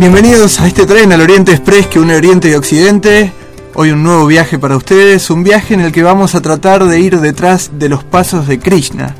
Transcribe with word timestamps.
Bienvenidos 0.00 0.58
a 0.60 0.66
este 0.66 0.86
tren 0.86 1.12
al 1.12 1.20
Oriente 1.20 1.52
Express 1.52 1.86
que 1.88 2.00
une 2.00 2.16
Oriente 2.16 2.48
y 2.50 2.54
Occidente. 2.54 3.32
Hoy 3.74 3.90
un 3.90 4.02
nuevo 4.02 4.26
viaje 4.26 4.58
para 4.58 4.74
ustedes, 4.76 5.28
un 5.28 5.44
viaje 5.44 5.74
en 5.74 5.80
el 5.80 5.92
que 5.92 6.02
vamos 6.02 6.34
a 6.34 6.40
tratar 6.40 6.84
de 6.86 6.98
ir 7.00 7.20
detrás 7.20 7.72
de 7.78 7.90
los 7.90 8.02
pasos 8.02 8.46
de 8.48 8.58
Krishna, 8.58 9.14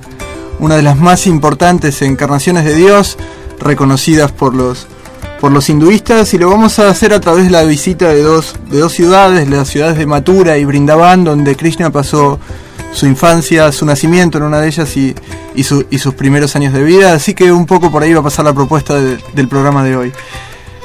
una 0.59 0.77
de 0.77 0.83
las 0.83 0.97
más 0.97 1.27
importantes 1.27 2.01
encarnaciones 2.01 2.65
de 2.65 2.75
Dios, 2.75 3.19
reconocidas 3.61 4.33
por 4.33 4.55
los, 4.55 4.87
por 5.39 5.53
los 5.53 5.69
hinduistas, 5.69 6.33
y 6.33 6.39
lo 6.39 6.49
vamos 6.49 6.79
a 6.79 6.89
hacer 6.89 7.13
a 7.13 7.21
través 7.21 7.45
de 7.45 7.51
la 7.51 7.63
visita 7.65 8.09
de 8.09 8.23
dos, 8.23 8.55
de 8.71 8.79
dos 8.79 8.93
ciudades, 8.95 9.49
las 9.51 9.69
ciudades 9.69 9.99
de 9.99 10.07
Mathura 10.07 10.57
y 10.57 10.65
Brindavan, 10.65 11.25
donde 11.25 11.57
Krishna 11.57 11.91
pasó 11.93 12.41
su 12.91 13.05
infancia, 13.05 13.71
su 13.71 13.85
nacimiento 13.85 14.39
en 14.39 14.45
una 14.45 14.61
de 14.61 14.69
ellas 14.69 14.97
y, 14.97 15.15
y, 15.55 15.63
su- 15.63 15.85
y 15.91 15.99
sus 15.99 16.15
primeros 16.15 16.57
años 16.57 16.73
de 16.73 16.83
vida, 16.83 17.13
así 17.13 17.35
que 17.35 17.53
un 17.53 17.67
poco 17.67 17.93
por 17.93 18.03
ahí 18.03 18.15
va 18.15 18.21
a 18.21 18.25
pasar 18.25 18.47
la 18.47 18.55
propuesta 18.55 18.95
de- 18.97 19.19
del 19.35 19.47
programa 19.47 19.85
de 19.85 19.95
hoy. 19.97 20.13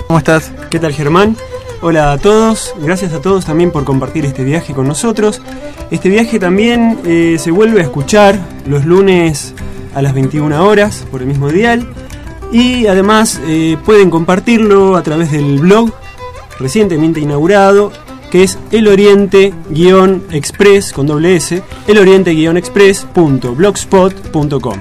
¿Cómo 0.07 0.19
estás? 0.19 0.51
¿Qué 0.69 0.79
tal 0.79 0.93
Germán? 0.93 1.35
Hola 1.81 2.11
a 2.11 2.17
todos, 2.17 2.75
gracias 2.79 3.13
a 3.13 3.21
todos 3.21 3.45
también 3.45 3.71
por 3.71 3.85
compartir 3.85 4.25
este 4.25 4.43
viaje 4.43 4.73
con 4.73 4.85
nosotros. 4.87 5.41
Este 5.89 6.09
viaje 6.09 6.37
también 6.39 6.99
eh, 7.05 7.37
se 7.39 7.51
vuelve 7.51 7.79
a 7.81 7.83
escuchar 7.83 8.39
los 8.67 8.85
lunes 8.85 9.53
a 9.95 10.01
las 10.01 10.13
21 10.13 10.63
horas 10.63 11.05
por 11.09 11.21
el 11.21 11.27
mismo 11.27 11.49
dial 11.49 11.87
y 12.51 12.85
además 12.87 13.39
eh, 13.47 13.77
pueden 13.83 14.11
compartirlo 14.11 14.95
a 14.95 15.03
través 15.03 15.31
del 15.31 15.59
blog 15.59 15.91
recientemente 16.59 17.19
inaugurado 17.19 17.91
que 18.29 18.43
es 18.43 18.59
eloriente-express 18.71 20.93
con 20.93 21.07
doble 21.07 21.35
S, 21.35 21.63
eloriente-express.blogspot.com. 21.87 24.79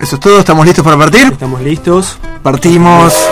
Eso 0.00 0.14
es 0.14 0.20
todo, 0.20 0.38
¿estamos 0.38 0.64
listos 0.66 0.84
para 0.84 0.96
partir? 0.96 1.26
Estamos 1.32 1.60
listos. 1.60 2.18
Partimos. 2.42 3.28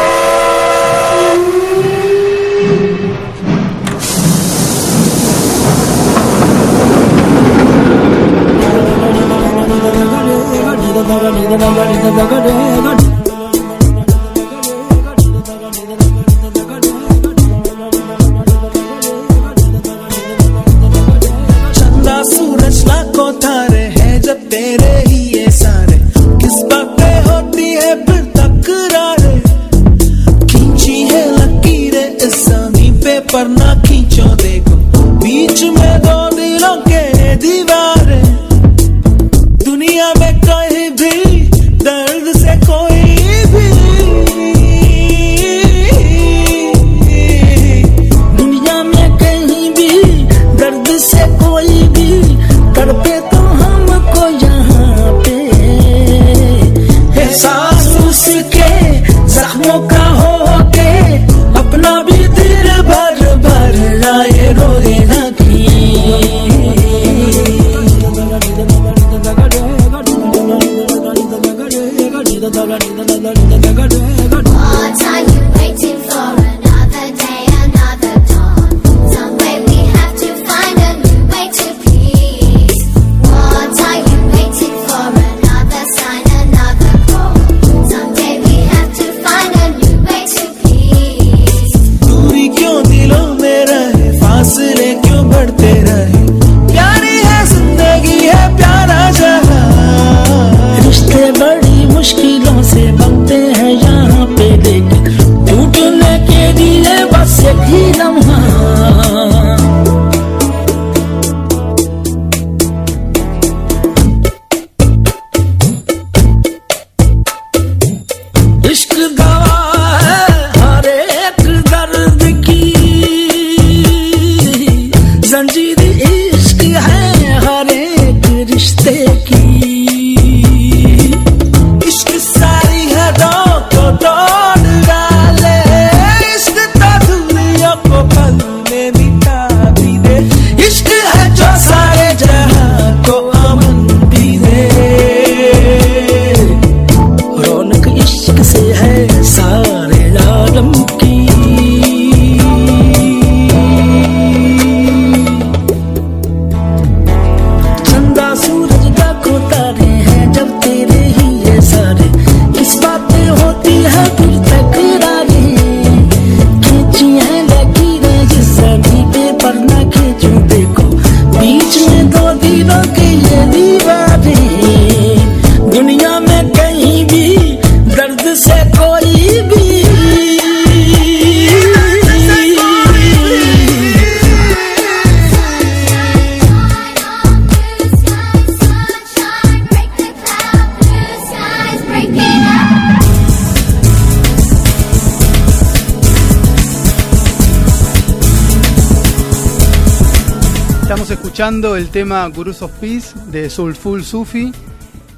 Escuchando 201.37 201.77
el 201.77 201.91
tema 201.91 202.27
Gurus 202.29 202.63
of 202.63 202.73
Peace 202.81 203.09
de 203.27 203.51
Soulful 203.51 204.03
Sufi, 204.03 204.51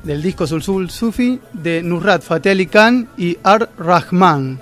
del 0.02 0.20
disco 0.20 0.48
Soulful 0.48 0.90
Sufi 0.90 1.38
de 1.52 1.80
Nurrat 1.80 2.22
Fateh 2.22 2.50
Ali 2.50 2.66
Khan 2.66 3.06
y 3.16 3.38
Ar 3.44 3.70
Rahman. 3.78 4.60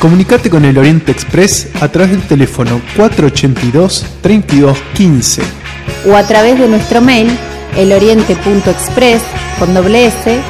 Comunicate 0.00 0.50
con 0.50 0.64
el 0.64 0.76
Oriente 0.76 1.12
Express 1.12 1.68
a 1.80 1.86
través 1.86 2.10
del 2.10 2.22
teléfono 2.22 2.80
482-3215 2.96 5.61
o 6.06 6.16
a 6.16 6.26
través 6.26 6.58
de 6.58 6.68
nuestro 6.68 7.00
mail 7.00 7.30
eloriente.express 7.76 9.22
con 9.58 9.74
doble 9.74 10.06
s 10.06 10.40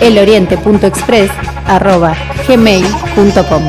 eloriente.express 0.00 1.30
arroba 1.66 2.16
gmail.com 2.46 3.62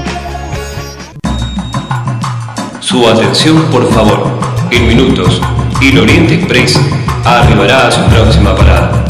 Su 2.80 3.08
atención, 3.08 3.64
por 3.72 3.92
favor. 3.94 4.40
En 4.72 4.88
minutos, 4.88 5.42
el 5.82 6.00
Oriente 6.00 6.36
Express 6.36 6.80
arribará 7.24 7.88
a 7.88 7.92
su 7.92 8.02
próxima 8.06 8.56
parada. 8.56 9.09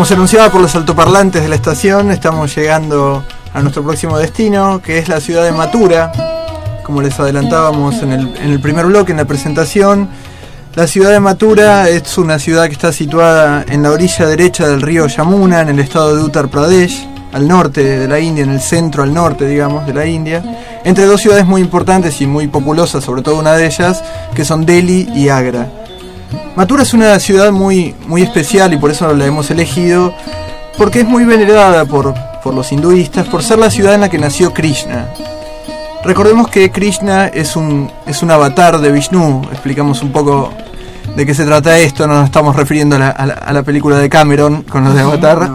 Como 0.00 0.06
se 0.06 0.14
anunciaba 0.14 0.50
por 0.50 0.62
los 0.62 0.74
altoparlantes 0.74 1.42
de 1.42 1.48
la 1.50 1.56
estación, 1.56 2.10
estamos 2.10 2.56
llegando 2.56 3.22
a 3.52 3.60
nuestro 3.60 3.82
próximo 3.82 4.16
destino, 4.16 4.80
que 4.80 4.96
es 4.96 5.10
la 5.10 5.20
ciudad 5.20 5.44
de 5.44 5.52
Matura. 5.52 6.10
Como 6.84 7.02
les 7.02 7.20
adelantábamos 7.20 8.02
en 8.02 8.12
el, 8.12 8.34
en 8.38 8.50
el 8.50 8.60
primer 8.60 8.86
bloque, 8.86 9.12
en 9.12 9.18
la 9.18 9.26
presentación, 9.26 10.08
la 10.74 10.86
ciudad 10.86 11.10
de 11.10 11.20
Matura 11.20 11.90
es 11.90 12.16
una 12.16 12.38
ciudad 12.38 12.64
que 12.68 12.72
está 12.72 12.94
situada 12.94 13.62
en 13.68 13.82
la 13.82 13.90
orilla 13.90 14.24
derecha 14.24 14.66
del 14.66 14.80
río 14.80 15.06
Yamuna, 15.06 15.60
en 15.60 15.68
el 15.68 15.80
estado 15.80 16.16
de 16.16 16.22
Uttar 16.22 16.48
Pradesh, 16.48 17.06
al 17.34 17.46
norte 17.46 17.84
de 17.84 18.08
la 18.08 18.18
India, 18.18 18.44
en 18.44 18.52
el 18.52 18.60
centro 18.62 19.02
al 19.02 19.12
norte, 19.12 19.46
digamos, 19.46 19.86
de 19.86 19.92
la 19.92 20.06
India, 20.06 20.42
entre 20.82 21.04
dos 21.04 21.20
ciudades 21.20 21.44
muy 21.44 21.60
importantes 21.60 22.22
y 22.22 22.26
muy 22.26 22.48
populosas, 22.48 23.04
sobre 23.04 23.20
todo 23.20 23.38
una 23.38 23.52
de 23.52 23.66
ellas, 23.66 24.02
que 24.34 24.46
son 24.46 24.64
Delhi 24.64 25.10
y 25.14 25.28
Agra. 25.28 25.68
Mathura 26.60 26.82
es 26.82 26.92
una 26.92 27.18
ciudad 27.18 27.52
muy, 27.52 27.94
muy 28.06 28.20
especial 28.20 28.74
y 28.74 28.76
por 28.76 28.90
eso 28.90 29.10
la 29.14 29.24
hemos 29.24 29.50
elegido, 29.50 30.12
porque 30.76 31.00
es 31.00 31.06
muy 31.06 31.24
venerada 31.24 31.86
por, 31.86 32.12
por 32.44 32.52
los 32.52 32.70
hinduistas, 32.70 33.26
por 33.28 33.42
ser 33.42 33.58
la 33.58 33.70
ciudad 33.70 33.94
en 33.94 34.02
la 34.02 34.10
que 34.10 34.18
nació 34.18 34.52
Krishna. 34.52 35.06
Recordemos 36.04 36.48
que 36.48 36.70
Krishna 36.70 37.28
es 37.28 37.56
un, 37.56 37.90
es 38.06 38.22
un 38.22 38.30
avatar 38.30 38.78
de 38.78 38.92
Vishnu, 38.92 39.40
explicamos 39.50 40.02
un 40.02 40.12
poco 40.12 40.52
de 41.16 41.24
qué 41.24 41.32
se 41.34 41.46
trata 41.46 41.78
esto, 41.78 42.06
no 42.06 42.16
nos 42.16 42.26
estamos 42.26 42.54
refiriendo 42.54 42.96
a 42.96 42.98
la, 42.98 43.08
a 43.08 43.24
la- 43.24 43.32
a 43.32 43.52
la 43.54 43.62
película 43.62 43.96
de 43.96 44.10
Cameron 44.10 44.60
con 44.64 44.84
los 44.84 44.94
de 44.94 45.00
Avatar, 45.00 45.52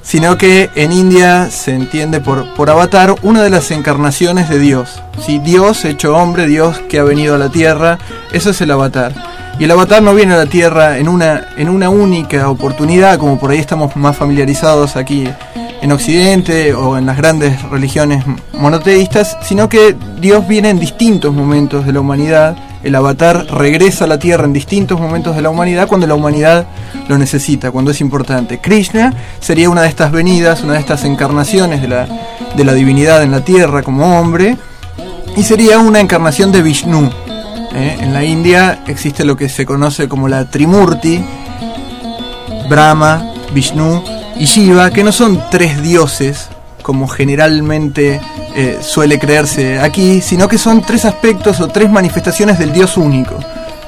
sino 0.00 0.38
que 0.38 0.70
en 0.74 0.90
India 0.90 1.50
se 1.50 1.74
entiende 1.74 2.20
por, 2.20 2.54
por 2.54 2.70
Avatar 2.70 3.14
una 3.20 3.42
de 3.42 3.50
las 3.50 3.70
encarnaciones 3.72 4.48
de 4.48 4.58
Dios. 4.58 5.02
¿sí? 5.20 5.38
Dios 5.38 5.84
hecho 5.84 6.16
hombre, 6.16 6.46
Dios 6.46 6.78
que 6.88 6.98
ha 6.98 7.02
venido 7.04 7.34
a 7.34 7.38
la 7.38 7.50
tierra, 7.50 7.98
eso 8.32 8.48
es 8.48 8.60
el 8.62 8.70
Avatar. 8.70 9.12
Y 9.58 9.64
el 9.64 9.70
Avatar 9.70 10.02
no 10.02 10.14
viene 10.14 10.34
a 10.34 10.36
la 10.36 10.46
tierra 10.46 10.98
en 10.98 11.08
una, 11.08 11.48
en 11.56 11.70
una 11.70 11.88
única 11.88 12.50
oportunidad, 12.50 13.18
como 13.18 13.38
por 13.38 13.50
ahí 13.50 13.58
estamos 13.58 13.96
más 13.96 14.14
familiarizados 14.14 14.96
aquí 14.96 15.26
en 15.80 15.92
Occidente 15.92 16.74
o 16.74 16.98
en 16.98 17.06
las 17.06 17.16
grandes 17.16 17.62
religiones 17.62 18.22
monoteístas, 18.52 19.38
sino 19.42 19.70
que 19.70 19.96
Dios 20.20 20.46
viene 20.46 20.68
en 20.68 20.78
distintos 20.78 21.32
momentos 21.32 21.86
de 21.86 21.92
la 21.94 22.00
humanidad. 22.00 22.54
El 22.82 22.94
avatar 22.94 23.46
regresa 23.46 24.04
a 24.04 24.08
la 24.08 24.18
Tierra 24.18 24.44
en 24.44 24.52
distintos 24.52 25.00
momentos 25.00 25.34
de 25.34 25.40
la 25.40 25.48
humanidad 25.48 25.88
cuando 25.88 26.06
la 26.06 26.14
humanidad 26.14 26.66
lo 27.08 27.16
necesita, 27.16 27.70
cuando 27.70 27.92
es 27.92 28.02
importante. 28.02 28.58
Krishna 28.58 29.14
sería 29.40 29.70
una 29.70 29.82
de 29.82 29.88
estas 29.88 30.12
venidas, 30.12 30.62
una 30.64 30.74
de 30.74 30.80
estas 30.80 31.04
encarnaciones 31.04 31.80
de 31.80 31.88
la, 31.88 32.06
de 32.54 32.64
la 32.64 32.74
divinidad 32.74 33.22
en 33.22 33.30
la 33.30 33.40
Tierra 33.40 33.82
como 33.82 34.20
hombre, 34.20 34.58
y 35.34 35.42
sería 35.42 35.78
una 35.78 36.00
encarnación 36.00 36.52
de 36.52 36.60
Vishnu. 36.62 37.25
¿Eh? 37.76 37.98
En 38.00 38.12
la 38.12 38.24
India 38.24 38.82
existe 38.86 39.24
lo 39.24 39.36
que 39.36 39.48
se 39.48 39.66
conoce 39.66 40.08
como 40.08 40.28
la 40.28 40.46
Trimurti, 40.46 41.24
Brahma, 42.68 43.32
Vishnu 43.52 44.02
y 44.38 44.46
Shiva, 44.46 44.90
que 44.90 45.04
no 45.04 45.12
son 45.12 45.42
tres 45.50 45.82
dioses, 45.82 46.48
como 46.82 47.06
generalmente 47.08 48.20
eh, 48.54 48.78
suele 48.80 49.18
creerse 49.18 49.78
aquí, 49.78 50.20
sino 50.20 50.48
que 50.48 50.58
son 50.58 50.82
tres 50.82 51.04
aspectos 51.04 51.60
o 51.60 51.68
tres 51.68 51.90
manifestaciones 51.90 52.58
del 52.58 52.72
Dios 52.72 52.96
único. 52.96 53.38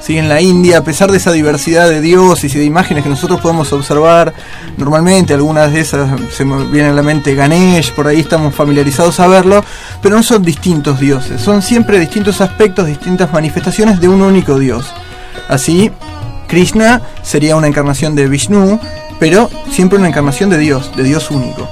¿Sí? 0.09 0.17
En 0.17 0.27
la 0.27 0.41
India, 0.41 0.79
a 0.79 0.83
pesar 0.83 1.11
de 1.11 1.17
esa 1.17 1.31
diversidad 1.31 1.87
de 1.87 2.01
dioses 2.01 2.55
y 2.55 2.57
de 2.57 2.65
imágenes 2.65 3.03
que 3.03 3.11
nosotros 3.11 3.39
podemos 3.41 3.71
observar 3.73 4.33
normalmente, 4.75 5.35
algunas 5.35 5.71
de 5.71 5.81
esas 5.81 6.09
se 6.31 6.45
me 6.45 6.65
vienen 6.65 6.93
a 6.93 6.95
la 6.95 7.03
mente 7.03 7.35
Ganesh, 7.35 7.93
por 7.93 8.07
ahí 8.07 8.21
estamos 8.21 8.55
familiarizados 8.55 9.19
a 9.19 9.27
verlo, 9.27 9.63
pero 10.01 10.15
no 10.15 10.23
son 10.23 10.41
distintos 10.41 10.99
dioses, 10.99 11.39
son 11.39 11.61
siempre 11.61 11.99
distintos 11.99 12.41
aspectos, 12.41 12.87
distintas 12.87 13.31
manifestaciones 13.31 14.01
de 14.01 14.07
un 14.07 14.23
único 14.23 14.57
Dios. 14.57 14.91
Así, 15.47 15.91
Krishna 16.47 17.03
sería 17.21 17.55
una 17.55 17.67
encarnación 17.67 18.15
de 18.15 18.27
Vishnu, 18.27 18.79
pero 19.19 19.47
siempre 19.71 19.99
una 19.99 20.07
encarnación 20.07 20.49
de 20.49 20.57
Dios, 20.57 20.91
de 20.97 21.03
Dios 21.03 21.29
único. 21.29 21.69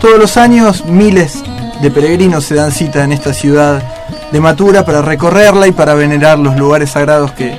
Todos 0.00 0.18
los 0.18 0.36
años 0.36 0.84
miles 0.84 1.44
de 1.80 1.92
peregrinos 1.92 2.44
se 2.44 2.56
dan 2.56 2.72
cita 2.72 3.04
en 3.04 3.12
esta 3.12 3.32
ciudad 3.32 3.99
de 4.32 4.40
Mathura 4.40 4.84
para 4.84 5.02
recorrerla 5.02 5.66
y 5.66 5.72
para 5.72 5.94
venerar 5.94 6.38
los 6.38 6.56
lugares 6.56 6.90
sagrados 6.90 7.32
que, 7.32 7.58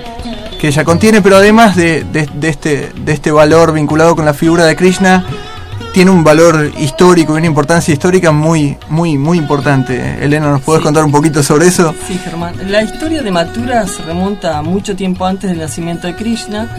que 0.60 0.68
ella 0.70 0.84
contiene, 0.84 1.22
pero 1.22 1.38
además 1.38 1.76
de, 1.76 2.04
de- 2.04 2.30
de 2.34 2.50
este, 2.50 2.92
de 3.04 3.12
este 3.12 3.32
valor 3.32 3.74
vinculado 3.74 4.16
con 4.16 4.26
la 4.26 4.34
figura 4.34 4.66
de 4.66 4.76
Krishna, 4.76 5.26
tiene 5.94 6.10
un 6.12 6.24
valor 6.24 6.72
histórico 6.80 7.34
y 7.34 7.38
una 7.40 7.48
importancia 7.48 7.92
histórica 7.94 8.32
muy, 8.32 8.78
muy, 8.88 9.18
muy 9.18 9.38
importante. 9.38 10.24
Elena, 10.24 10.50
¿nos 10.50 10.62
puedes 10.62 10.82
contar 10.82 11.04
un 11.04 11.12
poquito 11.12 11.44
sobre 11.44 11.68
eso? 11.68 11.94
Sí, 12.08 12.18
Germán. 12.24 12.54
La 12.70 12.82
historia 12.82 13.22
de 13.22 13.30
Mathura 13.32 13.86
se 13.88 14.02
remonta 14.04 14.58
a 14.58 14.62
mucho 14.62 14.96
tiempo 14.96 15.26
antes 15.26 15.50
del 15.50 15.60
nacimiento 15.60 16.08
de 16.08 16.16
Krishna 16.16 16.70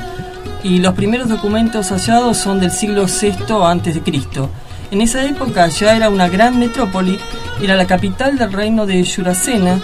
y 0.63 0.79
los 0.79 0.95
primeros 0.95 1.29
documentos 1.29 1.91
hallados 1.91 2.39
son 2.39 2.59
del 2.61 2.71
siglo 2.71 3.05
VI 3.05 3.35
antes 3.67 3.95
de 3.95 4.01
Cristo. 4.01 4.49
En 4.93 5.01
esa 5.01 5.25
época 5.25 5.69
ya 5.69 5.97
era 5.97 6.11
una 6.11 6.29
gran 6.29 6.59
metrópoli, 6.59 7.19
era 7.63 7.77
la 7.77 7.87
capital 7.87 8.37
del 8.37 8.53
reino 8.53 8.85
de 8.85 9.03
Yurasena 9.03 9.81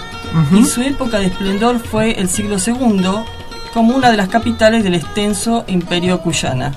y 0.54 0.66
su 0.66 0.82
época 0.82 1.18
de 1.18 1.28
esplendor 1.28 1.78
fue 1.78 2.20
el 2.20 2.28
siglo 2.28 2.58
II 2.58 3.24
como 3.72 3.96
una 3.96 4.10
de 4.10 4.18
las 4.18 4.28
capitales 4.28 4.84
del 4.84 4.94
extenso 4.94 5.64
imperio 5.66 6.20
Cuyana. 6.20 6.74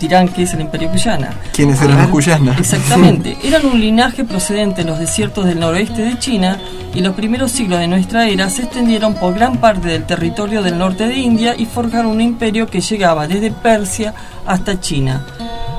Dirán 0.00 0.28
que 0.28 0.44
es 0.44 0.54
el 0.54 0.62
imperio 0.62 0.88
Cuyana. 0.88 1.34
¿Quiénes 1.52 1.82
eran 1.82 1.98
los 1.98 2.08
cuyanas? 2.08 2.58
Exactamente. 2.58 3.36
Eran 3.44 3.66
un 3.66 3.78
linaje 3.78 4.24
procedente 4.24 4.82
de 4.82 4.88
los 4.88 4.98
desiertos 4.98 5.44
del 5.44 5.60
noroeste 5.60 6.00
de 6.00 6.18
China 6.18 6.58
y 6.94 7.02
los 7.02 7.14
primeros 7.14 7.52
siglos 7.52 7.78
de 7.78 7.88
nuestra 7.88 8.26
era 8.26 8.48
se 8.48 8.62
extendieron 8.62 9.16
por 9.16 9.34
gran 9.34 9.58
parte 9.58 9.88
del 9.88 10.04
territorio 10.04 10.62
del 10.62 10.78
norte 10.78 11.06
de 11.06 11.18
India 11.18 11.54
y 11.58 11.66
forjaron 11.66 12.06
un 12.06 12.22
imperio 12.22 12.68
que 12.68 12.80
llegaba 12.80 13.28
desde 13.28 13.50
Persia 13.50 14.14
hasta 14.46 14.80
China. 14.80 15.26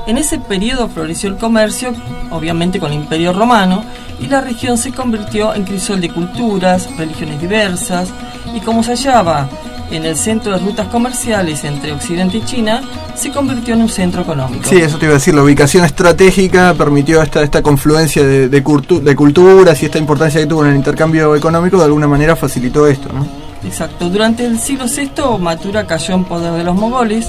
En 0.06 0.18
ese 0.18 0.38
periodo 0.38 0.88
floreció 0.88 1.28
el 1.28 1.36
comercio, 1.36 1.92
obviamente 2.30 2.78
con 2.78 2.92
el 2.92 2.98
imperio 2.98 3.32
romano, 3.32 3.82
y 4.20 4.28
la 4.28 4.40
región 4.40 4.78
se 4.78 4.92
convirtió 4.92 5.52
en 5.54 5.64
crisol 5.64 6.00
de 6.00 6.10
culturas, 6.10 6.88
religiones 6.96 7.40
diversas, 7.40 8.08
y 8.54 8.60
como 8.60 8.82
se 8.82 8.92
hallaba 8.92 9.48
en 9.90 10.04
el 10.04 10.16
centro 10.16 10.52
de 10.52 10.58
rutas 10.64 10.86
comerciales 10.88 11.62
entre 11.64 11.92
Occidente 11.92 12.38
y 12.38 12.44
China, 12.44 12.82
se 13.14 13.30
convirtió 13.30 13.74
en 13.74 13.82
un 13.82 13.88
centro 13.88 14.22
económico. 14.22 14.64
Sí, 14.68 14.76
eso 14.76 14.96
te 14.98 15.06
iba 15.06 15.12
a 15.14 15.18
decir, 15.18 15.34
la 15.34 15.42
ubicación 15.42 15.84
estratégica 15.84 16.74
permitió 16.76 17.20
esta, 17.22 17.42
esta 17.42 17.62
confluencia 17.62 18.24
de, 18.24 18.48
de, 18.48 18.64
cultu- 18.64 19.00
de 19.00 19.14
culturas 19.16 19.80
y 19.82 19.86
esta 19.86 19.98
importancia 19.98 20.40
que 20.40 20.46
tuvo 20.46 20.64
en 20.64 20.70
el 20.72 20.76
intercambio 20.76 21.34
económico, 21.36 21.78
de 21.78 21.84
alguna 21.84 22.06
manera 22.08 22.34
facilitó 22.36 22.86
esto, 22.86 23.10
¿no? 23.12 23.26
Exacto. 23.64 24.08
Durante 24.08 24.44
el 24.44 24.58
siglo 24.60 24.86
VI, 24.86 25.38
Mathura 25.40 25.86
cayó 25.86 26.14
en 26.14 26.24
poder 26.24 26.52
de 26.52 26.64
los 26.64 26.74
mogoles 26.76 27.28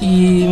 y 0.00 0.44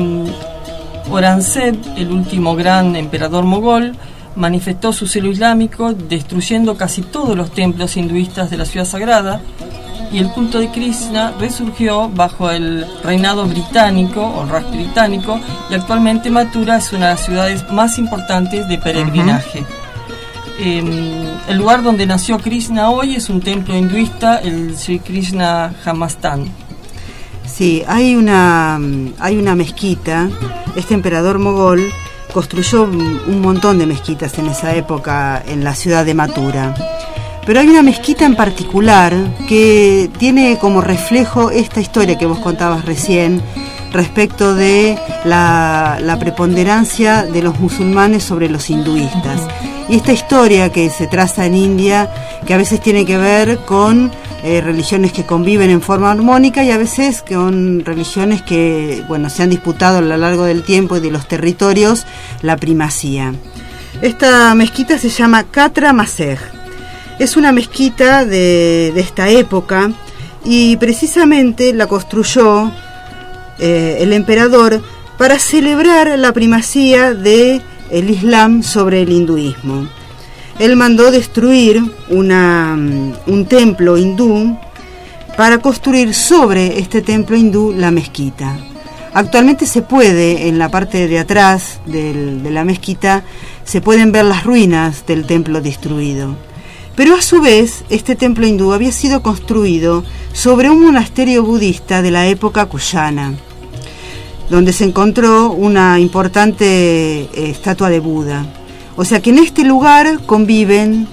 Aurangzeb, 1.10 1.76
el 1.96 2.10
último 2.10 2.54
gran 2.54 2.96
emperador 2.96 3.44
mogol, 3.44 3.96
manifestó 4.36 4.92
su 4.92 5.06
celo 5.06 5.30
islámico, 5.30 5.92
destruyendo 5.92 6.76
casi 6.76 7.02
todos 7.02 7.36
los 7.36 7.50
templos 7.50 7.96
hinduistas 7.96 8.50
de 8.50 8.56
la 8.56 8.64
ciudad 8.64 8.86
sagrada. 8.86 9.40
Y 10.10 10.18
el 10.18 10.30
culto 10.30 10.58
de 10.58 10.70
Krishna 10.70 11.34
resurgió 11.38 12.08
bajo 12.08 12.50
el 12.50 12.86
reinado 13.02 13.44
británico 13.46 14.24
o 14.24 14.46
Raj 14.46 14.70
británico 14.70 15.38
y 15.70 15.74
actualmente 15.74 16.30
Mathura 16.30 16.78
es 16.78 16.92
una 16.92 17.08
de 17.08 17.14
las 17.14 17.24
ciudades 17.26 17.70
más 17.70 17.98
importantes 17.98 18.66
de 18.68 18.78
peregrinaje. 18.78 19.66
Em, 20.60 21.26
el 21.46 21.56
lugar 21.56 21.82
donde 21.82 22.06
nació 22.06 22.38
Krishna 22.38 22.90
hoy 22.90 23.16
es 23.16 23.28
un 23.28 23.40
templo 23.40 23.76
hinduista, 23.76 24.38
el 24.38 24.76
Sri 24.76 24.98
Krishna 24.98 25.74
Jamastan. 25.84 26.67
Sí, 27.52 27.82
hay 27.88 28.14
una, 28.14 28.78
hay 29.18 29.36
una 29.36 29.54
mezquita, 29.54 30.28
este 30.76 30.94
emperador 30.94 31.38
mogol 31.38 31.82
construyó 32.32 32.84
un 32.84 33.18
un 33.28 33.40
montón 33.40 33.78
de 33.78 33.86
mezquitas 33.86 34.38
en 34.38 34.46
esa 34.46 34.74
época 34.74 35.42
en 35.46 35.62
la 35.62 35.74
ciudad 35.74 36.04
de 36.04 36.14
Matura. 36.14 36.74
Pero 37.46 37.60
hay 37.60 37.68
una 37.68 37.82
mezquita 37.82 38.26
en 38.26 38.36
particular 38.36 39.14
que 39.48 40.10
tiene 40.18 40.58
como 40.58 40.80
reflejo 40.80 41.50
esta 41.50 41.80
historia 41.80 42.18
que 42.18 42.26
vos 42.26 42.40
contabas 42.40 42.84
recién 42.84 43.40
respecto 43.92 44.54
de 44.54 44.98
la, 45.24 45.98
la 46.02 46.18
preponderancia 46.18 47.22
de 47.22 47.42
los 47.42 47.58
musulmanes 47.58 48.22
sobre 48.22 48.50
los 48.50 48.68
hinduistas. 48.68 49.40
Y 49.88 49.96
esta 49.96 50.12
historia 50.12 50.70
que 50.70 50.90
se 50.90 51.06
traza 51.06 51.46
en 51.46 51.54
India, 51.54 52.12
que 52.46 52.52
a 52.52 52.58
veces 52.58 52.82
tiene 52.82 53.06
que 53.06 53.16
ver 53.16 53.60
con 53.64 54.10
eh, 54.42 54.61
religiones 54.61 55.12
que 55.12 55.26
conviven 55.26 55.71
en 55.71 55.83
forma 55.83 56.11
armónica 56.11 56.62
y 56.62 56.71
a 56.71 56.78
veces 56.78 57.23
con 57.28 57.85
religiones 57.85 58.42
que 58.42 59.02
bueno, 59.09 59.30
se 59.30 59.42
han 59.42 59.50
disputado 59.50 59.99
a 59.99 60.00
lo 60.00 60.16
largo 60.16 60.45
del 60.45 60.62
tiempo 60.62 60.97
y 60.97 61.00
de 61.00 61.11
los 61.11 61.26
territorios 61.26 62.07
la 62.42 62.57
primacía. 62.57 63.35
Esta 64.00 64.54
mezquita 64.54 64.97
se 64.99 65.09
llama 65.09 65.45
Katra 65.45 65.92
Masej. 65.92 66.38
Es 67.18 67.37
una 67.37 67.50
mezquita 67.50 68.25
de, 68.25 68.92
de 68.95 69.00
esta 69.00 69.28
época 69.28 69.90
y 70.45 70.76
precisamente 70.76 71.73
la 71.73 71.87
construyó 71.87 72.71
eh, 73.59 73.99
el 74.00 74.12
emperador 74.12 74.80
para 75.16 75.38
celebrar 75.38 76.16
la 76.16 76.33
primacía 76.33 77.12
de 77.12 77.61
el 77.90 78.11
Islam 78.11 78.62
sobre 78.62 79.02
el 79.02 79.11
hinduismo. 79.11 79.88
Él 80.58 80.76
mandó 80.76 81.10
destruir 81.10 81.80
mm, 81.80 83.12
un 83.26 83.46
templo 83.48 83.96
hindú 83.96 84.58
para 85.36 85.58
construir 85.58 86.14
sobre 86.14 86.78
este 86.78 87.00
templo 87.00 87.36
hindú 87.36 87.72
la 87.72 87.90
mezquita. 87.90 88.58
Actualmente 89.14 89.66
se 89.66 89.82
puede, 89.82 90.48
en 90.48 90.58
la 90.58 90.68
parte 90.68 91.08
de 91.08 91.18
atrás 91.18 91.80
de 91.86 92.50
la 92.50 92.64
mezquita, 92.64 93.22
se 93.64 93.80
pueden 93.80 94.12
ver 94.12 94.24
las 94.24 94.44
ruinas 94.44 95.06
del 95.06 95.26
templo 95.26 95.60
destruido. 95.60 96.36
Pero 96.98 97.14
a 97.14 97.22
su 97.22 97.40
vez, 97.40 97.84
este 97.90 98.16
templo 98.16 98.44
hindú 98.44 98.72
había 98.72 98.90
sido 98.90 99.22
construido 99.22 100.02
sobre 100.32 100.68
un 100.68 100.82
monasterio 100.82 101.44
budista 101.44 102.02
de 102.02 102.10
la 102.10 102.26
época 102.26 102.66
cuyana, 102.66 103.34
donde 104.50 104.72
se 104.72 104.82
encontró 104.82 105.52
una 105.52 106.00
importante 106.00 106.64
eh, 106.66 107.28
estatua 107.34 107.88
de 107.88 108.00
Buda. 108.00 108.44
O 108.98 109.04
sea 109.04 109.20
que 109.20 109.30
en 109.30 109.38
este 109.38 109.62
lugar 109.62 110.18
conviven 110.26 111.06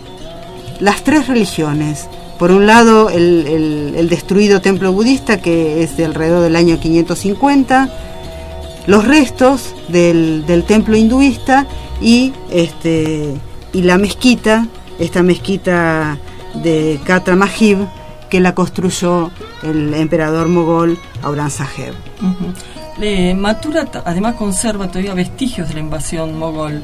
las 0.80 1.04
tres 1.04 1.28
religiones. 1.28 2.10
Por 2.40 2.52
un 2.52 2.66
lado, 2.66 3.12
el, 3.12 4.08
destruido 4.10 4.60
templo 4.60 4.92
budista, 4.92 5.40
que 5.40 5.84
es 5.84 5.96
de 5.96 6.06
alrededor 6.06 6.42
del 6.42 6.56
año 6.56 6.80
550, 6.80 7.90
los 8.88 9.06
restos 9.06 9.76
del, 9.88 10.44
templo 10.68 10.98
hinduista 10.98 11.68
y, 12.02 12.34
este, 12.52 13.36
y 13.72 13.84
la 13.84 14.00
mezquita, 14.00 14.68
esta 15.00 15.22
mezquita 15.22 16.18
de 16.56 17.00
Katra 17.06 17.36
Mahib, 17.36 17.88
que 18.32 18.40
la 18.40 18.56
construyó 18.56 19.30
el 19.62 19.94
emperador 19.94 20.48
mogol 20.48 20.98
Aurangzeb. 21.22 21.94
Ujú. 22.20 22.52
Eh, 23.00 23.36
Mathura 23.36 23.86
ta- 23.86 24.02
además 24.06 24.36
conserva 24.36 24.88
todavía 24.88 25.14
vestigios 25.14 25.68
de 25.68 25.76
la 25.76 25.82
invasión 25.82 26.38
mogol, 26.38 26.84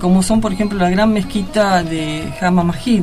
como 0.00 0.22
son 0.22 0.40
por 0.40 0.52
ejemplo 0.52 0.78
la 0.78 0.90
gran 0.90 1.12
mezquita 1.12 1.82
de 1.82 2.32
Jama 2.40 2.62
Masjid, 2.64 3.02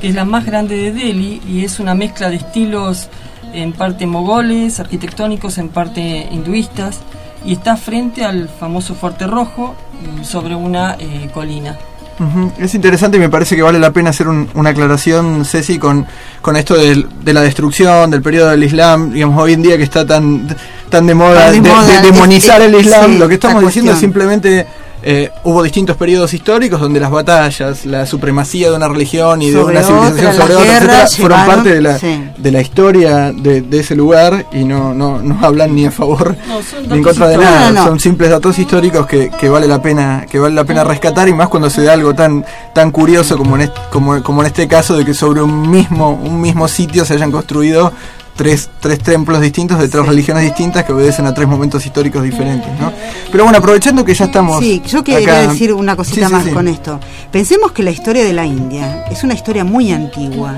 que 0.00 0.08
es 0.08 0.14
la 0.14 0.24
más 0.24 0.44
grande 0.44 0.76
de 0.76 0.92
Delhi 0.92 1.40
y 1.48 1.64
es 1.64 1.78
una 1.80 1.94
mezcla 1.94 2.28
de 2.30 2.36
estilos 2.36 3.08
en 3.52 3.72
parte 3.72 4.06
mogoles, 4.06 4.80
arquitectónicos, 4.80 5.58
en 5.58 5.68
parte 5.68 6.26
hinduistas, 6.30 6.98
y 7.44 7.52
está 7.54 7.76
frente 7.76 8.24
al 8.24 8.48
famoso 8.48 8.94
Fuerte 8.94 9.26
Rojo 9.26 9.74
sobre 10.22 10.54
una 10.54 10.96
eh, 10.98 11.28
colina. 11.34 11.76
Ujú. 12.18 12.52
Es 12.58 12.74
interesante 12.74 13.16
y 13.16 13.20
me 13.20 13.28
parece 13.28 13.56
que 13.56 13.62
vale 13.62 13.78
la 13.78 13.90
pena 13.90 14.10
hacer 14.10 14.28
un- 14.28 14.48
una 14.54 14.70
aclaración, 14.70 15.44
Ceci, 15.44 15.78
con, 15.78 16.06
con 16.40 16.56
esto 16.56 16.74
del- 16.74 17.06
de, 17.24 17.32
la 17.32 17.40
destrucción, 17.40 18.10
del 18.10 18.22
periodo 18.22 18.50
del 18.50 18.62
Islam, 18.62 19.12
digamos, 19.12 19.42
hoy 19.42 19.54
en 19.54 19.62
día 19.62 19.76
que 19.76 19.82
está 19.82 20.06
tan, 20.06 20.46
tan 20.88 21.06
de 21.06 21.14
moda, 21.14 21.46
Tan 21.46 21.52
de 21.54 21.60
de, 21.68 21.74
moda, 21.74 21.86
de 22.00 22.10
demonizar 22.12 22.60
el 22.62 22.74
Islam. 22.74 23.12
sí, 23.12 23.18
Lo 23.18 23.28
que 23.28 23.34
estamos 23.34 23.56
esta 23.62 23.66
diciendo 23.68 23.92
es 23.92 23.98
simplemente... 23.98 24.66
eh, 25.04 25.30
hubo 25.44 25.62
distintos 25.62 25.96
periodos 25.96 26.32
históricos 26.34 26.80
donde 26.80 27.00
las 27.00 27.10
batallas, 27.10 27.84
la 27.86 28.06
supremacía 28.06 28.70
de 28.70 28.76
una 28.76 28.88
religión 28.88 29.42
y 29.42 29.50
de 29.50 29.58
una 29.62 29.82
civilización 29.82 30.26
otra, 30.26 30.32
sobre 30.42 30.54
otra, 30.56 30.76
etcétera, 30.76 31.06
fueron 31.08 31.38
llevaron- 31.38 31.54
parte 31.56 31.74
de 31.74 31.80
la, 31.82 31.98
sí. 31.98 32.24
de 32.36 32.52
la 32.52 32.60
historia 32.60 33.32
de, 33.32 33.62
de 33.62 33.80
ese 33.80 33.94
lugar 33.96 34.46
y 34.52 34.64
no, 34.64 34.94
no, 34.94 35.20
no 35.20 35.38
hablan 35.44 35.74
ni 35.74 35.86
a 35.86 35.90
favor 35.90 36.36
No, 36.46 36.60
ni 36.88 36.96
en 36.98 37.02
contra 37.02 37.28
de 37.28 37.36
nada. 37.38 37.70
No, 37.70 37.80
no. 37.80 37.86
Son 37.88 38.00
simples 38.00 38.30
datos 38.30 38.58
históricos 38.58 39.06
que, 39.06 39.30
que 39.30 39.48
vale 39.48 39.66
la 39.66 39.82
pena 39.82 40.26
que 40.30 40.38
vale 40.38 40.54
la 40.54 40.64
pena 40.64 40.84
rescatar 40.84 41.28
y 41.28 41.32
más 41.32 41.48
cuando 41.48 41.68
se 41.70 41.82
da 41.82 41.94
algo 41.94 42.14
tan 42.14 42.44
tan 42.72 42.90
curioso 42.90 43.36
como 43.36 43.56
en 43.56 43.62
este, 43.62 43.80
como, 43.90 44.22
como 44.22 44.42
en 44.42 44.46
este 44.46 44.68
caso 44.68 44.96
de 44.96 45.04
que 45.04 45.14
sobre 45.14 45.42
un 45.42 45.70
mismo 45.70 46.12
un 46.12 46.40
mismo 46.40 46.68
sitio 46.68 47.04
se 47.04 47.14
hayan 47.14 47.30
construido 47.32 47.92
tres, 48.36 48.70
tres 48.80 48.98
templos 49.00 49.40
distintos 49.40 49.78
de 49.78 49.88
tres 49.88 50.06
religiones 50.06 50.44
distintas 50.44 50.84
que 50.84 50.92
obedecen 50.92 51.26
a 51.26 51.34
tres 51.34 51.46
momentos 51.46 51.84
históricos 51.84 52.22
diferentes 52.22 52.68
¿no? 52.80 52.90
pero 53.30 53.44
bueno 53.44 53.58
aprovechando 53.58 54.04
que 54.04 54.14
ya 54.14 54.24
estamos 54.24 54.58
Sí, 54.60 54.82
yo 54.86 55.04
quería 55.04 55.40
acá- 55.42 55.48
decir 55.52 55.72
una 55.72 55.96
cosita 55.96 56.26
Sí, 56.28 56.32
más 56.32 56.48
con 56.48 56.68
esto. 56.68 56.98
Pensemos 57.30 57.72
que 57.72 57.82
la 57.82 57.90
historia 57.90 58.24
de 58.24 58.32
la 58.32 58.46
India 58.46 59.04
es 59.10 59.22
una 59.24 59.34
historia 59.34 59.64
muy 59.64 59.92
antigua, 59.92 60.54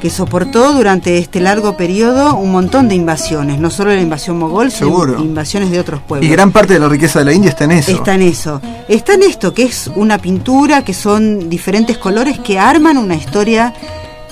que 0.00 0.10
soportó 0.10 0.72
durante 0.74 1.18
este 1.18 1.40
largo 1.40 1.76
periodo 1.76 2.34
un 2.36 2.50
montón 2.52 2.88
de 2.88 2.94
invasiones, 2.94 3.58
no 3.60 3.70
solo 3.70 3.94
la 3.94 4.00
invasión 4.00 4.38
mogol, 4.38 4.70
sino 4.72 5.18
invasiones 5.20 5.70
de 5.70 5.78
otros 5.80 6.00
pueblos. 6.00 6.28
y 6.28 6.32
gran 6.32 6.50
parte 6.52 6.74
de 6.74 6.80
la 6.80 6.88
riqueza 6.88 7.18
de 7.20 7.24
la 7.26 7.32
India 7.32 7.50
está 7.50 7.64
en 7.64 7.72
eso 7.72 7.90
Está 7.92 8.14
en 8.14 8.22
eso. 8.22 8.60
Está 8.88 9.14
en 9.14 9.22
esto, 9.24 9.52
que 9.54 9.64
es 9.64 9.88
una 9.94 10.18
pintura, 10.18 10.82
que 10.84 10.94
son 10.94 11.48
diferentes 11.48 11.98
colores 11.98 12.38
que 12.40 12.58
arman 12.58 12.96
una 12.96 13.14
historia 13.16 13.72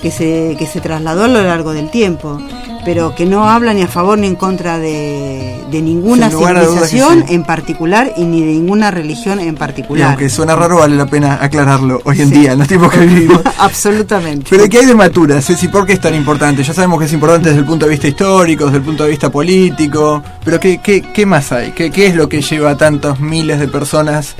que 0.01 0.11
se, 0.11 0.55
que 0.59 0.67
se 0.67 0.79
trasladó 0.81 1.23
a 1.23 1.27
lo 1.27 1.41
largo 1.41 1.73
del 1.73 1.89
tiempo, 1.89 2.39
pero 2.85 3.15
que 3.15 3.25
no 3.25 3.49
habla 3.49 3.73
ni 3.73 3.81
a 3.81 3.87
favor 3.87 4.17
ni 4.17 4.27
en 4.27 4.35
contra 4.35 4.77
de, 4.77 5.59
de 5.71 5.81
ninguna 5.81 6.29
civilización 6.29 7.25
sí. 7.27 7.33
en 7.33 7.43
particular 7.43 8.13
y 8.15 8.23
ni 8.23 8.41
de 8.41 8.53
ninguna 8.53 8.91
religión 8.91 9.39
en 9.39 9.49
y 9.49 9.51
particular. 9.53 10.09
aunque 10.09 10.29
suena 10.29 10.55
raro 10.55 10.77
vale 10.77 10.95
la 10.95 11.07
pena 11.07 11.39
aclararlo 11.41 11.99
hoy 12.05 12.21
en 12.21 12.29
Sí. 12.29 12.35
día 12.39 12.51
en 12.53 12.59
los 12.59 12.67
tiempos 12.67 12.91
que 12.93 12.99
vivimos 12.99 13.41
Absolutamente. 13.57 14.45
Pero 14.49 14.69
¿qué 14.69 14.79
hay 14.79 14.85
de 14.85 14.95
Matura, 14.95 15.41
Ceci? 15.41 15.67
¿Por 15.67 15.85
qué 15.85 15.93
es 15.93 15.99
tan 16.01 16.13
importante? 16.15 16.63
Ya 16.63 16.73
sabemos 16.73 16.99
que 16.99 17.05
es 17.05 17.13
importante 17.13 17.49
desde 17.49 17.61
el 17.61 17.65
punto 17.65 17.85
de 17.85 17.91
vista 17.91 18.07
histórico, 18.07 18.65
desde 18.65 18.77
el 18.77 18.83
punto 18.83 19.03
de 19.03 19.09
vista 19.09 19.29
político, 19.31 20.21
pero 20.45 20.59
¿qué, 20.59 20.79
qué, 20.79 21.01
qué 21.01 21.25
más 21.25 21.51
hay? 21.51 21.71
¿Qué, 21.71 21.89
¿Qué 21.91 22.07
es 22.07 22.15
lo 22.15 22.29
que 22.29 22.41
lleva 22.41 22.71
a 22.71 22.77
tantos 22.77 23.19
miles 23.19 23.59
de 23.59 23.67
personas 23.67 24.35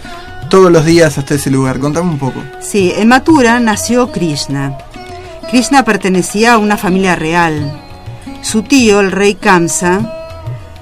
todos 0.50 0.72
los 0.72 0.86
días 0.86 1.18
hasta 1.18 1.36
ese 1.36 1.50
lugar? 1.50 1.80
Contame 1.80 2.10
un 2.10 2.20
poco. 2.20 2.42
Sí, 2.62 2.94
en 2.96 3.08
Mathura 3.10 3.60
nació 3.60 4.12
Krishna. 4.12 4.78
Krishna 5.50 5.84
pertenecía 5.84 6.54
a 6.54 6.58
una 6.58 6.78
familia 6.78 7.16
real. 7.16 7.82
Su 8.42 8.64
tío, 8.64 9.00
el 9.00 9.12
rey 9.12 9.36
Kamsa, 9.36 10.14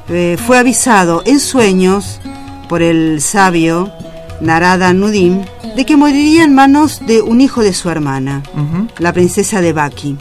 eh, 0.10 0.38
fue 0.44 0.58
avisado 0.58 1.22
en 1.26 1.40
sueños 1.40 2.20
por 2.68 2.82
el 2.82 3.22
sabio 3.22 3.92
Narada 4.42 4.94
Nudim 4.94 5.44
de 5.76 5.86
que 5.86 5.98
moriría 5.98 6.44
en 6.44 6.56
manos 6.56 7.06
de 7.06 7.22
un 7.22 7.42
hijo 7.42 7.62
de 7.62 7.74
su 7.74 7.90
hermana, 7.90 8.42
la 8.98 9.14
princesa 9.14 9.62
de 9.62 9.74
Baki. 9.74 10.18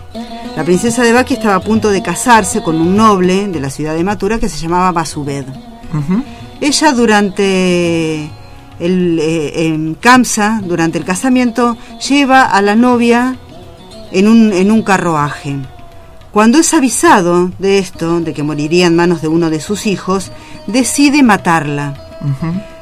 La 0.56 0.64
princesa 0.64 1.02
de 1.02 1.12
Baki 1.12 1.34
estaba 1.34 1.56
a 1.56 1.60
punto 1.60 1.90
de 1.90 2.02
casarse 2.02 2.62
con 2.62 2.80
un 2.80 2.96
noble 2.96 3.48
de 3.48 3.60
la 3.60 3.70
ciudad 3.70 3.94
de 3.94 4.04
Mathura 4.04 4.38
que 4.38 4.48
se 4.48 4.58
llamaba 4.58 4.92
Vasubed. 4.92 5.44
Ella 6.60 6.92
durante 6.92 8.30
el 8.80 9.18
eh, 9.20 9.66
en 9.66 9.94
Kamsa, 9.94 10.60
durante 10.64 10.98
el 10.98 11.04
casamiento, 11.04 11.76
lleva 12.08 12.42
a 12.44 12.60
la 12.62 12.74
novia 12.74 13.36
en 14.14 14.28
un, 14.28 14.52
en 14.52 14.70
un 14.70 14.82
carruaje. 14.82 15.56
Cuando 16.30 16.58
es 16.58 16.72
avisado 16.74 17.50
de 17.58 17.78
esto, 17.78 18.20
de 18.20 18.32
que 18.34 18.42
moriría 18.42 18.86
en 18.86 18.96
manos 18.96 19.22
de 19.22 19.28
uno 19.28 19.50
de 19.50 19.60
sus 19.60 19.86
hijos, 19.86 20.32
decide 20.66 21.22
matarla. 21.22 21.94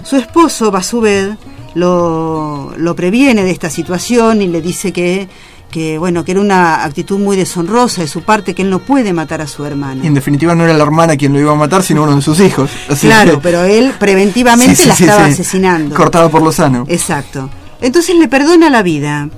Su 0.04 0.16
esposo, 0.16 0.70
Basubed, 0.70 1.30
lo, 1.74 2.72
lo 2.76 2.94
previene 2.96 3.42
de 3.44 3.50
esta 3.50 3.68
situación 3.70 4.40
y 4.40 4.46
le 4.46 4.62
dice 4.62 4.92
que, 4.92 5.28
que, 5.70 5.98
bueno, 5.98 6.24
que 6.24 6.32
era 6.32 6.40
una 6.40 6.84
actitud 6.84 7.18
muy 7.18 7.36
deshonrosa 7.36 8.02
de 8.02 8.08
su 8.08 8.22
parte, 8.22 8.54
que 8.54 8.62
él 8.62 8.70
no 8.70 8.78
puede 8.78 9.12
matar 9.12 9.40
a 9.40 9.46
su 9.46 9.64
hermana. 9.64 10.02
Y 10.04 10.06
en 10.06 10.14
definitiva 10.14 10.54
no 10.54 10.64
era 10.64 10.72
la 10.74 10.84
hermana 10.84 11.16
quien 11.16 11.32
lo 11.32 11.40
iba 11.40 11.52
a 11.52 11.56
matar, 11.56 11.82
sino 11.82 12.04
uno 12.04 12.16
de 12.16 12.22
sus 12.22 12.40
hijos. 12.40 12.70
Así 12.88 13.06
Claro, 13.08 13.32
que- 13.32 13.38
pero 13.42 13.64
él 13.64 13.92
preventivamente 13.98 14.76
Sí, 14.76 14.82
sí, 14.82 14.88
la 14.88 14.94
sí, 14.94 15.04
estaba 15.04 15.24
asesinando. 15.26 15.94
Cortado 15.94 16.30
por 16.30 16.42
lo 16.42 16.52
sano. 16.52 16.84
Exacto. 16.88 17.50
Entonces 17.80 18.16
le 18.16 18.28
perdona 18.28 18.70
la 18.70 18.82
vida. 18.82 19.28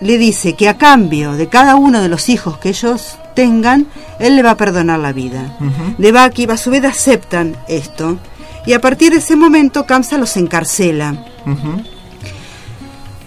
Le 0.00 0.18
dice 0.18 0.54
que 0.54 0.68
a 0.68 0.76
cambio 0.76 1.32
de 1.32 1.48
cada 1.48 1.76
uno 1.76 2.00
de 2.02 2.08
los 2.08 2.28
hijos 2.28 2.58
que 2.58 2.68
ellos 2.70 3.16
tengan, 3.34 3.86
él 4.18 4.36
le 4.36 4.42
va 4.42 4.52
a 4.52 4.56
perdonar 4.56 4.98
la 4.98 5.12
vida. 5.12 5.56
Devaki 5.98 6.42
y 6.42 6.46
Vasubed 6.46 6.84
aceptan 6.84 7.56
esto. 7.68 8.18
Y 8.66 8.72
a 8.72 8.80
partir 8.80 9.12
de 9.12 9.18
ese 9.18 9.36
momento 9.36 9.86
Kamsa 9.86 10.18
los 10.18 10.36
encarcela. 10.36 11.24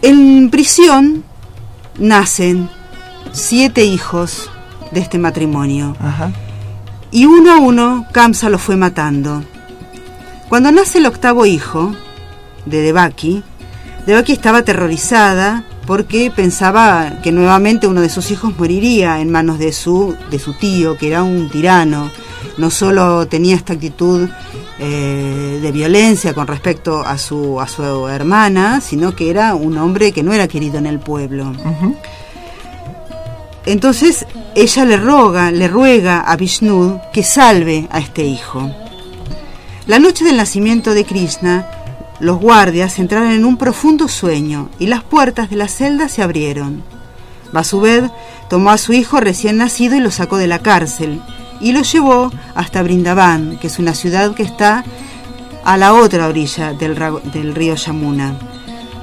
En 0.02 0.50
prisión 0.50 1.24
nacen 1.98 2.70
siete 3.32 3.84
hijos 3.84 4.50
de 4.92 5.00
este 5.00 5.18
matrimonio. 5.18 5.96
Y 7.12 7.26
uno 7.26 7.52
a 7.54 7.58
uno 7.58 8.06
Kamsa 8.12 8.50
los 8.50 8.62
fue 8.62 8.76
matando. 8.76 9.44
Cuando 10.50 10.72
nace 10.72 10.98
el 10.98 11.06
octavo 11.06 11.46
hijo, 11.46 11.96
de 12.66 12.82
Devaki, 12.82 13.44
Devaki 14.06 14.34
estaba 14.34 14.60
aterrorizada 14.60 15.64
porque 15.90 16.30
pensaba 16.30 17.20
que 17.24 17.32
nuevamente 17.32 17.88
uno 17.88 18.02
de 18.02 18.10
sus 18.10 18.30
hijos 18.30 18.56
moriría 18.60 19.22
en 19.22 19.32
manos 19.32 19.58
de 19.58 19.74
su, 19.74 20.16
de 20.30 20.38
su 20.38 20.54
tío, 20.54 20.96
que 20.96 21.08
era 21.08 21.24
un 21.24 21.50
tirano. 21.50 22.12
No 22.60 22.70
solo 22.70 23.28
tenía 23.28 23.56
esta 23.56 23.74
actitud 23.74 24.30
eh, 24.78 25.60
de 25.60 25.72
violencia 25.72 26.36
con 26.36 26.46
respecto 26.46 27.02
a 27.02 27.18
su, 27.18 27.60
a 27.60 27.68
su 27.68 28.08
hermana, 28.08 28.82
sino 28.82 29.16
que 29.16 29.32
era 29.32 29.56
un 29.56 29.80
hombre 29.80 30.12
que 30.12 30.22
no 30.22 30.32
era 30.32 30.48
querido 30.48 30.78
en 30.78 30.86
el 30.86 31.00
pueblo. 31.00 31.54
Entonces 33.66 34.28
ella 34.54 34.86
le 34.86 34.96
roga, 34.96 35.50
le 35.50 35.68
ruega 35.68 36.20
a 36.20 36.36
Vishnu 36.36 37.02
que 37.12 37.24
salve 37.24 37.88
a 37.90 37.98
este 37.98 38.24
hijo. 38.24 38.72
La 39.88 39.98
noche 39.98 40.24
del 40.24 40.38
nacimiento 40.38 40.94
de 40.94 41.04
Krishna, 41.04 41.68
los 42.20 42.40
guardias 42.40 43.00
entraron 43.00 43.32
en 43.32 43.46
un 43.46 43.58
profundo 43.58 44.08
sueño 44.08 44.70
y 44.80 44.88
las 44.88 45.04
puertas 45.04 45.50
de 45.50 45.56
la 45.56 45.68
celda 45.68 46.10
se 46.10 46.22
abrieron. 46.22 46.84
Vasubed 47.52 48.10
tomó 48.50 48.72
a 48.72 48.78
su 48.78 48.94
hijo 48.94 49.20
recién 49.20 49.58
nacido 49.58 49.96
y 49.96 50.00
lo 50.00 50.12
sacó 50.12 50.38
de 50.38 50.48
la 50.48 50.60
cárcel 50.60 51.22
y 51.62 51.72
lo 51.72 51.82
llevó 51.82 52.32
hasta 52.56 52.84
Brindavan, 52.84 53.58
que 53.58 53.68
es 53.68 53.80
una 53.80 53.94
ciudad 53.94 54.34
que 54.34 54.44
está 54.44 54.84
a 55.64 55.78
la 55.78 55.94
otra 55.94 56.28
orilla 56.28 56.74
del 56.74 57.56
río 57.56 57.76
Yamuna, 57.76 58.36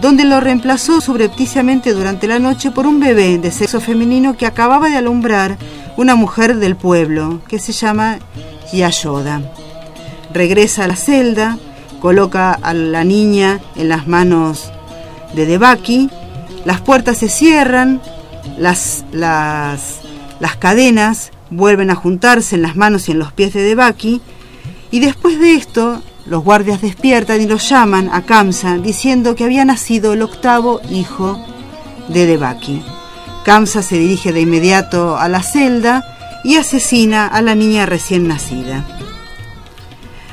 donde 0.01 0.25
lo 0.25 0.41
reemplazó 0.41 1.01
subrepticiamente 1.01 1.93
durante 1.93 2.27
la 2.27 2.39
noche 2.39 2.71
por 2.71 2.87
un 2.87 3.01
bebé 3.01 3.39
de 3.39 3.51
sexo 3.51 3.81
femenino 3.81 4.37
que 4.37 4.47
acababa 4.47 4.89
de 4.89 4.97
alumbrar 4.97 5.59
una 5.97 6.15
mujer 6.15 6.57
del 6.57 6.77
pueblo, 6.77 7.41
que 7.49 7.59
se 7.59 7.73
llama 7.73 8.19
Yashoda. 8.73 9.43
Regresa 10.33 10.85
a 10.85 10.89
la 10.89 10.97
celda, 10.97 11.59
coloca 12.01 12.53
a 12.53 12.75
la 12.75 13.05
niña 13.05 13.61
en 13.77 13.89
las 13.89 14.07
manos 14.07 14.73
de 15.35 15.47
Devaki, 15.47 16.11
las 16.65 16.81
puertas 16.81 17.19
se 17.19 17.29
cierran, 17.29 18.01
las, 18.59 19.05
las, 19.13 20.01
las 20.41 20.57
cadenas 20.57 21.31
vuelven 21.51 21.91
a 21.91 21.95
juntarse 21.95 22.57
en 22.57 22.63
las 22.63 22.77
manos 22.77 23.09
y 23.09 23.13
en 23.13 23.19
los 23.19 23.33
pies 23.33 23.53
de 23.53 23.63
Devaki, 23.63 24.21
y 24.91 25.01
después 25.01 25.39
de 25.39 25.55
esto 25.55 26.03
los 26.27 26.43
guardias 26.43 26.83
despiertan 26.83 27.41
y 27.41 27.47
lo 27.47 27.57
llaman 27.57 28.11
a 28.13 28.23
Kamsa 28.23 28.79
diciendo 28.79 29.35
que 29.35 29.45
había 29.45 29.65
nacido 29.65 30.13
el 30.13 30.23
octavo 30.23 30.81
hijo 30.91 31.39
de 32.09 32.27
Devaki. 32.27 32.83
Kamsa 33.45 33.83
se 33.83 33.99
dirige 33.99 34.33
de 34.33 34.41
inmediato 34.41 35.17
a 35.17 35.29
la 35.29 35.43
celda 35.43 36.05
y 36.43 36.57
asesina 36.57 37.27
a 37.29 37.43
la 37.43 37.55
niña 37.55 37.87
recién 37.87 38.27
nacida. 38.27 38.85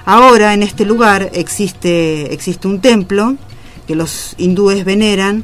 Ahora 0.06 0.54
en 0.54 0.64
este 0.64 0.86
lugar 0.86 1.30
existe, 1.34 2.34
existe 2.34 2.68
un 2.68 2.82
templo 2.82 3.36
que 3.88 3.96
los 3.96 4.36
hindúes 4.38 4.84
veneran 4.86 5.44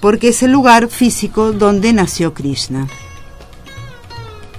porque 0.00 0.28
es 0.28 0.42
el 0.42 0.52
lugar 0.52 0.88
físico 0.88 1.52
donde 1.52 1.92
nació 1.92 2.32
Krishna. 2.32 2.86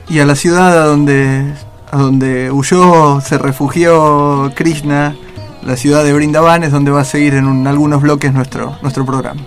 Y 0.08 0.20
a 0.20 0.25
la 0.25 0.36
ciudad 0.36 0.77
a 0.82 0.86
donde, 0.86 1.53
a 1.91 1.98
donde 1.98 2.51
huyó, 2.51 3.22
se 3.22 3.38
refugió 3.38 4.51
Krishna, 4.56 5.15
la 5.63 5.77
ciudad 5.77 6.03
de 6.03 6.13
Brindavan, 6.13 6.63
es 6.63 6.71
donde 6.71 6.91
va 6.91 7.02
a 7.02 7.06
seguir 7.06 7.34
en 7.36 7.45
un- 7.45 7.67
algunos 7.67 8.02
bloques 8.02 8.34
nuestro, 8.34 8.78
nuestro 8.82 9.06
programa. 9.06 9.41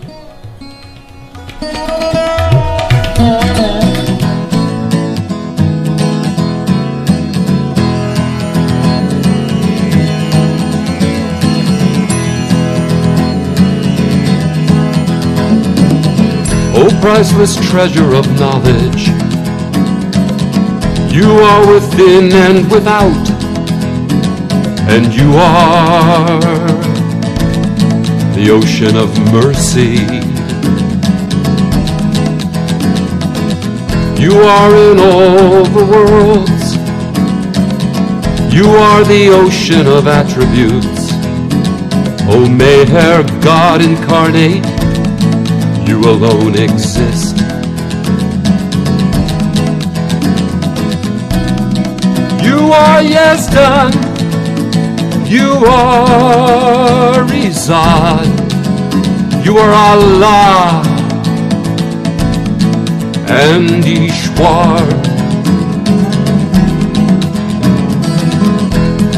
Priceless 17.03 17.57
treasure 17.69 18.15
of 18.15 18.25
knowledge, 18.38 19.09
you 21.12 21.29
are 21.29 21.67
within 21.75 22.31
and 22.33 22.71
without, 22.71 23.29
and 24.88 25.12
you 25.12 25.33
are 25.35 26.41
the 28.37 28.51
ocean 28.51 28.97
of 28.97 29.11
mercy. 29.33 29.99
You 34.23 34.35
are 34.38 34.73
in 34.93 35.01
all 35.01 35.65
the 35.65 35.85
worlds, 35.85 36.77
you 38.55 38.69
are 38.69 39.03
the 39.03 39.29
ocean 39.29 39.88
of 39.88 40.07
attributes. 40.07 41.11
O 42.29 42.47
Meher 42.47 43.27
God 43.43 43.83
incarnate, 43.83 44.71
you 45.88 46.01
alone 46.01 46.55
exist. 46.59 47.37
You 52.42 52.73
are 52.73 53.03
Yazdan, 53.03 53.92
you 55.29 55.49
are 55.66 57.25
Rizad, 57.31 58.27
you 59.45 59.57
are 59.59 59.73
Allah 59.73 60.83
and 63.29 63.85
Ishwar. 63.85 64.87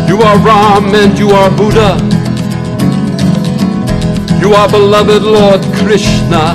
You 0.08 0.20
are 0.22 0.38
Ram 0.38 0.94
and 0.94 1.18
you 1.18 1.30
are 1.30 1.50
Buddha. 1.50 2.13
You 4.44 4.52
are 4.52 4.68
beloved 4.68 5.22
Lord 5.22 5.62
Krishna, 5.78 6.52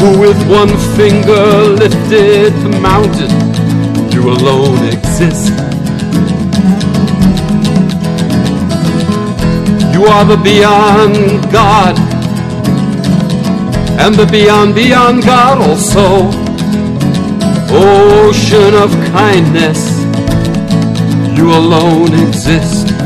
who 0.00 0.18
with 0.18 0.40
one 0.48 0.74
finger 0.96 1.44
lifted 1.76 2.54
the 2.62 2.80
mountain. 2.80 3.30
You 4.10 4.30
alone 4.30 4.88
exist. 4.88 5.50
You 9.92 10.06
are 10.06 10.24
the 10.24 10.40
beyond 10.42 11.52
God, 11.52 11.98
and 14.00 14.14
the 14.14 14.24
beyond 14.24 14.74
beyond 14.74 15.24
God 15.24 15.58
also. 15.58 16.30
Ocean 17.70 18.74
of 18.74 18.90
kindness, 19.12 20.00
you 21.36 21.50
alone 21.50 22.14
exist. 22.26 22.97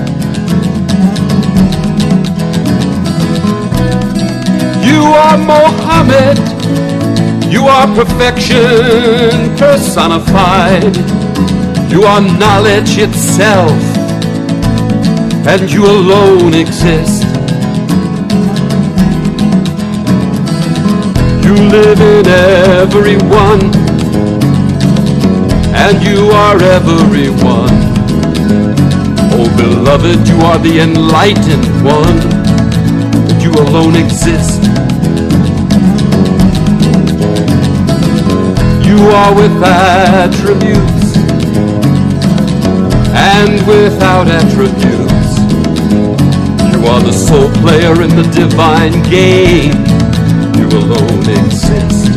You 4.92 5.04
are 5.04 5.38
Mohammed. 5.38 6.36
You 7.50 7.64
are 7.64 7.86
perfection 7.94 9.56
personified. 9.56 10.94
You 11.90 12.02
are 12.02 12.20
knowledge 12.20 12.98
itself. 12.98 13.72
And 15.46 15.70
you 15.72 15.86
alone 15.86 16.52
exist. 16.52 17.22
You 21.46 21.54
live 21.74 22.00
in 22.12 22.26
everyone. 22.26 23.62
And 25.84 26.02
you 26.02 26.30
are 26.44 26.58
everyone. 26.62 27.78
Oh, 29.34 29.48
beloved, 29.56 30.28
you 30.28 30.36
are 30.50 30.58
the 30.58 30.80
enlightened 30.80 31.68
one. 31.82 32.18
You 33.40 33.52
alone 33.52 33.96
exist. 33.96 34.61
You 38.92 39.08
are 39.08 39.34
with 39.34 39.62
attributes 39.64 41.16
and 43.16 43.66
without 43.66 44.28
attributes. 44.28 45.38
You 46.70 46.86
are 46.88 47.00
the 47.00 47.10
sole 47.10 47.50
player 47.62 48.02
in 48.02 48.10
the 48.10 48.28
divine 48.34 49.02
game. 49.04 49.72
You 50.58 50.68
alone 50.76 51.24
exist. 51.40 52.10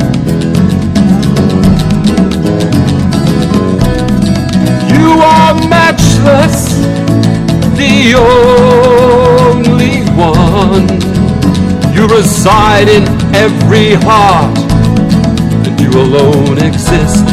You 4.92 5.12
are 5.24 5.54
matchless, 5.70 6.76
the 7.78 8.16
only 9.48 10.04
one. 10.12 10.88
You 11.96 12.06
reside 12.14 12.90
in 12.90 13.08
every 13.34 13.94
heart 13.94 14.55
alone 16.06 16.60
exist. 16.60 17.26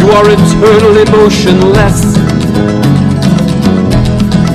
You 0.00 0.08
are 0.16 0.26
eternally 0.36 1.04
motionless, 1.10 2.16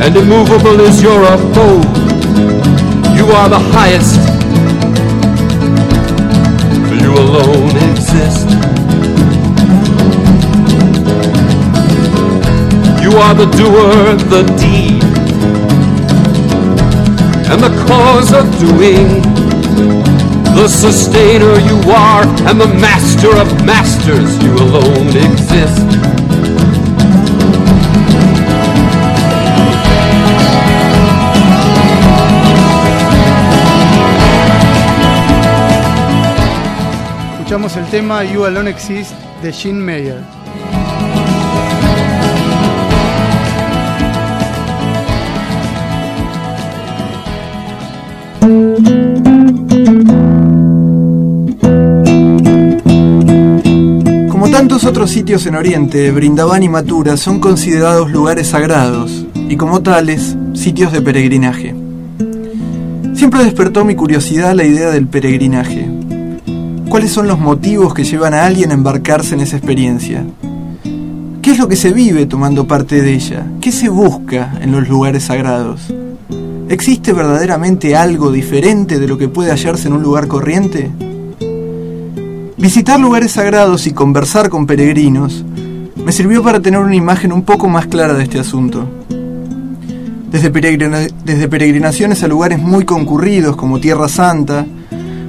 and 0.04 0.16
immovable 0.18 0.80
is 0.82 1.02
your 1.04 1.22
abode. 1.36 1.86
You 3.16 3.28
are 3.38 3.48
the 3.48 3.62
highest, 3.76 4.20
for 6.88 6.96
you 6.96 7.14
alone 7.14 7.76
exist. 7.92 8.48
You 13.04 13.12
are 13.20 13.36
the 13.36 13.46
doer, 13.60 14.16
the 14.34 14.44
deed, 14.58 15.04
and 17.52 17.62
the 17.62 17.86
cause 17.88 18.34
of 18.34 18.46
doing. 18.60 19.35
The 20.56 20.70
sustainer 20.70 21.60
you 21.60 21.92
are, 21.92 22.24
and 22.48 22.60
the 22.60 22.68
master 22.80 23.30
of 23.36 23.66
masters, 23.66 24.42
you 24.42 24.56
alone 24.56 25.10
exist. 25.10 25.86
Escuchamos 37.34 37.76
el 37.76 37.86
tema 37.92 38.24
You 38.24 38.46
Alone 38.46 38.70
Exist 38.70 39.12
de 39.44 39.52
Gene 39.52 39.80
Mayer. 39.80 40.45
Tantos 54.56 54.86
otros 54.86 55.12
sitios 55.12 55.46
en 55.48 55.56
Oriente, 55.56 56.12
Brindavan 56.12 56.64
y 56.64 56.70
Mathura 56.70 57.18
son 57.18 57.42
considerados 57.42 58.10
lugares 58.10 58.48
sagrados 58.48 59.26
y 59.50 59.58
como 59.58 59.82
tales, 59.82 60.38
sitios 60.54 60.94
de 60.94 61.02
peregrinaje. 61.02 61.76
Siempre 63.16 63.44
despertó 63.44 63.84
mi 63.84 63.96
curiosidad 63.96 64.56
la 64.56 64.64
idea 64.64 64.92
del 64.92 65.08
peregrinaje. 65.08 65.90
¿Cuáles 66.88 67.12
son 67.12 67.28
los 67.28 67.38
motivos 67.38 67.94
que 67.94 68.06
llevan 68.06 68.34
a 68.34 68.46
alguien 68.46 68.72
a 68.72 68.76
embarcarse 68.76 69.36
en 69.36 69.42
esa 69.42 69.58
experiencia? 69.58 70.24
¿Qué 71.42 71.52
es 71.52 71.60
lo 71.60 71.68
que 71.68 71.76
se 71.76 71.92
vive 71.92 72.26
tomando 72.26 72.66
parte 72.66 73.02
de 73.02 73.14
ella? 73.14 73.46
¿Qué 73.60 73.74
se 73.74 73.90
busca 73.90 74.58
en 74.62 74.72
los 74.72 74.88
lugares 74.88 75.24
sagrados? 75.24 75.94
¿Existe 76.70 77.12
verdaderamente 77.12 77.98
algo 77.98 78.32
diferente 78.32 79.00
de 79.00 79.08
lo 79.10 79.18
que 79.18 79.28
puede 79.28 79.52
hallarse 79.52 79.90
en 79.90 79.96
un 79.96 80.02
lugar 80.02 80.30
corriente? 80.30 80.92
Visitar 82.66 83.00
lugares 83.00 83.34
sagrados 83.34 83.86
y 83.86 83.92
conversar 83.92 84.50
con 84.50 84.66
peregrinos 84.66 85.46
me 86.04 86.12
sirvió 86.12 86.42
para 86.42 86.60
tener 86.60 86.80
una 86.80 86.96
imagen 86.96 87.32
un 87.32 87.44
poco 87.44 87.70
más 87.70 87.86
clara 87.86 88.16
de 88.16 88.24
este 88.24 88.40
asunto. 88.40 88.90
Desde, 90.32 90.50
peregrina- 90.50 91.08
desde 91.24 91.48
peregrinaciones 91.48 92.24
a 92.24 92.28
lugares 92.28 92.58
muy 92.58 92.84
concurridos 92.84 93.56
como 93.56 93.80
Tierra 93.80 94.10
Santa, 94.10 94.66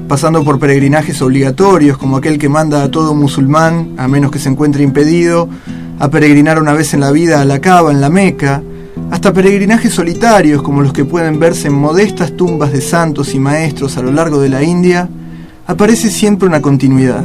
pasando 0.08 0.44
por 0.44 0.58
peregrinajes 0.58 1.20
obligatorios 1.20 1.98
como 1.98 2.16
aquel 2.16 2.38
que 2.38 2.48
manda 2.48 2.82
a 2.82 2.90
todo 2.90 3.12
musulmán, 3.12 3.90
a 3.98 4.08
menos 4.08 4.30
que 4.30 4.38
se 4.38 4.48
encuentre 4.48 4.82
impedido, 4.82 5.46
a 5.98 6.08
peregrinar 6.08 6.58
una 6.58 6.72
vez 6.72 6.94
en 6.94 7.00
la 7.00 7.10
vida 7.10 7.42
a 7.42 7.44
la 7.44 7.60
Cava 7.60 7.92
en 7.92 8.00
la 8.00 8.08
Meca, 8.08 8.62
hasta 9.10 9.34
peregrinajes 9.34 9.92
solitarios 9.92 10.62
como 10.62 10.80
los 10.80 10.94
que 10.94 11.04
pueden 11.04 11.38
verse 11.38 11.68
en 11.68 11.74
modestas 11.74 12.34
tumbas 12.34 12.72
de 12.72 12.80
santos 12.80 13.34
y 13.34 13.38
maestros 13.38 13.98
a 13.98 14.02
lo 14.02 14.10
largo 14.10 14.40
de 14.40 14.48
la 14.48 14.62
India, 14.62 15.10
aparece 15.66 16.10
siempre 16.10 16.48
una 16.48 16.62
continuidad. 16.62 17.24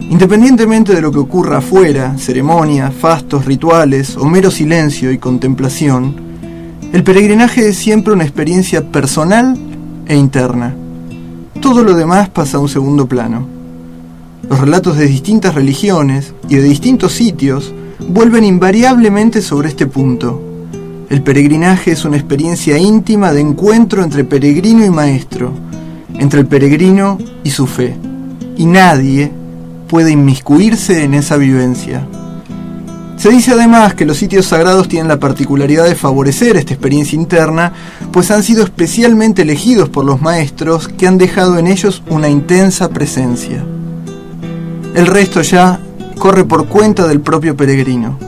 Independientemente 0.00 0.94
de 0.94 1.00
lo 1.00 1.12
que 1.12 1.18
ocurra 1.18 1.58
afuera, 1.58 2.16
ceremonias, 2.18 2.92
fastos, 2.94 3.44
rituales 3.46 4.16
o 4.16 4.26
mero 4.26 4.50
silencio 4.50 5.10
y 5.12 5.18
contemplación, 5.18 6.14
el 6.92 7.02
peregrinaje 7.02 7.68
es 7.68 7.76
siempre 7.76 8.12
una 8.12 8.24
experiencia 8.24 8.90
personal 8.90 9.56
e 10.06 10.16
interna. 10.16 10.74
Todo 11.60 11.82
lo 11.82 11.94
demás 11.94 12.28
pasa 12.28 12.58
a 12.58 12.60
un 12.60 12.68
segundo 12.68 13.06
plano. 13.06 13.46
Los 14.48 14.60
relatos 14.60 14.98
de 14.98 15.06
distintas 15.06 15.54
religiones 15.54 16.34
y 16.48 16.56
de 16.56 16.62
distintos 16.62 17.12
sitios 17.12 17.72
vuelven 18.08 18.44
invariablemente 18.44 19.40
sobre 19.40 19.68
este 19.68 19.86
punto. 19.86 20.42
El 21.08 21.22
peregrinaje 21.22 21.92
es 21.92 22.04
una 22.04 22.16
experiencia 22.16 22.76
íntima 22.76 23.32
de 23.32 23.40
encuentro 23.40 24.02
entre 24.02 24.24
peregrino 24.24 24.84
y 24.84 24.90
maestro, 24.90 25.52
entre 26.18 26.40
el 26.40 26.46
peregrino 26.46 27.18
y 27.42 27.50
su 27.50 27.66
fe, 27.66 27.96
y 28.56 28.66
nadie 28.66 29.32
puede 29.88 30.12
inmiscuirse 30.12 31.04
en 31.04 31.14
esa 31.14 31.36
vivencia. 31.36 32.06
Se 33.16 33.30
dice 33.30 33.52
además 33.52 33.94
que 33.94 34.04
los 34.04 34.16
sitios 34.16 34.46
sagrados 34.46 34.88
tienen 34.88 35.08
la 35.08 35.20
particularidad 35.20 35.84
de 35.84 35.94
favorecer 35.94 36.56
esta 36.56 36.74
experiencia 36.74 37.16
interna, 37.16 37.72
pues 38.12 38.30
han 38.30 38.42
sido 38.42 38.64
especialmente 38.64 39.42
elegidos 39.42 39.88
por 39.88 40.04
los 40.04 40.20
maestros 40.20 40.88
que 40.88 41.06
han 41.06 41.16
dejado 41.16 41.58
en 41.58 41.66
ellos 41.66 42.02
una 42.08 42.28
intensa 42.28 42.88
presencia. 42.90 43.64
El 44.94 45.06
resto 45.06 45.42
ya 45.42 45.80
corre 46.18 46.44
por 46.44 46.66
cuenta 46.66 47.06
del 47.06 47.20
propio 47.20 47.56
peregrino. 47.56 48.18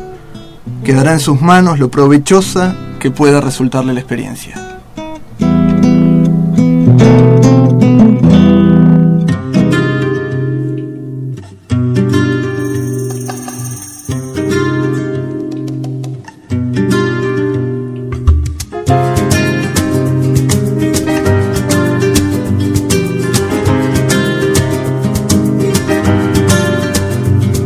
Quedará 0.84 1.12
en 1.12 1.20
sus 1.20 1.40
manos 1.40 1.78
lo 1.78 1.90
provechosa 1.90 2.76
que 3.00 3.10
pueda 3.10 3.40
resultarle 3.40 3.92
la 3.92 4.00
experiencia. 4.00 4.78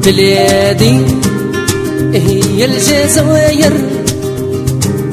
بلادي 0.05 0.99
هي 2.15 2.65
الجزائر 2.65 3.73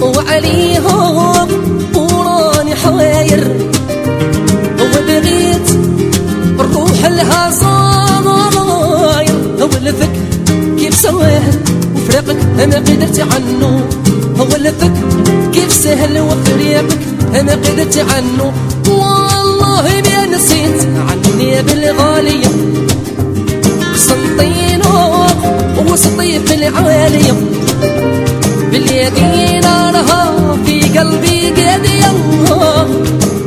وعليهم 0.02 1.48
وراني 1.96 2.76
حواير. 2.76 3.58
وبغيت 4.80 5.70
الروح 6.60 7.06
لها 7.06 7.52
صاير 7.52 9.36
ولفك 9.62 10.10
كيف 10.78 10.96
سواهل 10.96 11.60
وفراقك 11.96 12.38
أنا 12.64 12.76
قدرت 12.76 13.20
عنه. 13.20 13.88
ولفك 14.40 14.94
كيف 15.54 15.74
سهل 15.74 16.20
وفريقك؟ 16.20 16.98
أنا 17.40 17.52
قدرت 17.52 17.98
عنه. 17.98 18.54
والله 18.88 19.84
ما 20.06 20.26
نسيت 20.26 20.88
عني 21.10 21.62
بالغالية. 21.62 22.47
وسطي 25.98 26.40
في 26.40 26.54
العالية 26.56 27.34
باليدين 28.72 29.64
راها 29.64 30.58
في 30.66 31.00
قلبي 31.00 31.50
قادية 31.50 32.12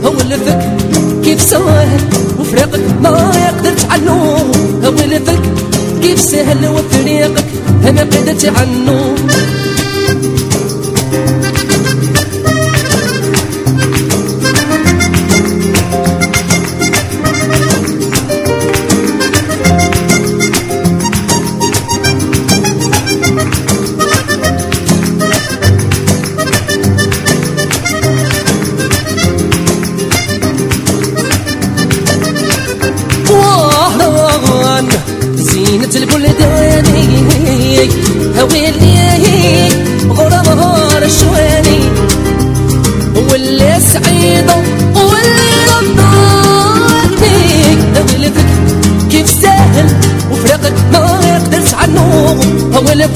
هو 0.04 0.12
لفك 0.30 0.76
كيف 1.24 1.42
سهل 1.42 2.00
وفراقك 2.40 2.80
ما 3.00 3.10
قدرت 3.48 3.86
عنه 3.90 4.36
هو 4.84 4.90
لفك 4.90 5.40
كيف 6.02 6.20
سهل 6.20 6.68
وفريقك 6.68 7.44
أنا 7.88 8.00
قدرت 8.00 8.44
عنه 8.44 9.14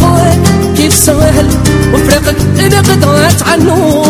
ولفك 0.02 0.72
كيف 0.76 0.94
سهل 0.94 1.48
وفراقك 1.94 2.36
أنا 2.60 2.78
قدرت 2.80 3.42
عنه 3.42 4.03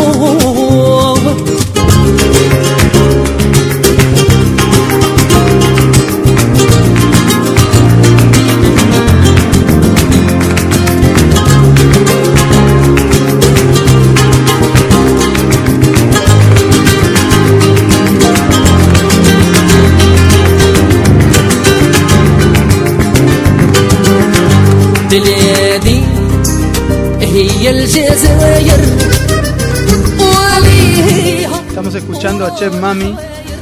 a 32.43 32.53
Chef 32.53 32.77
Mami, 32.81 33.15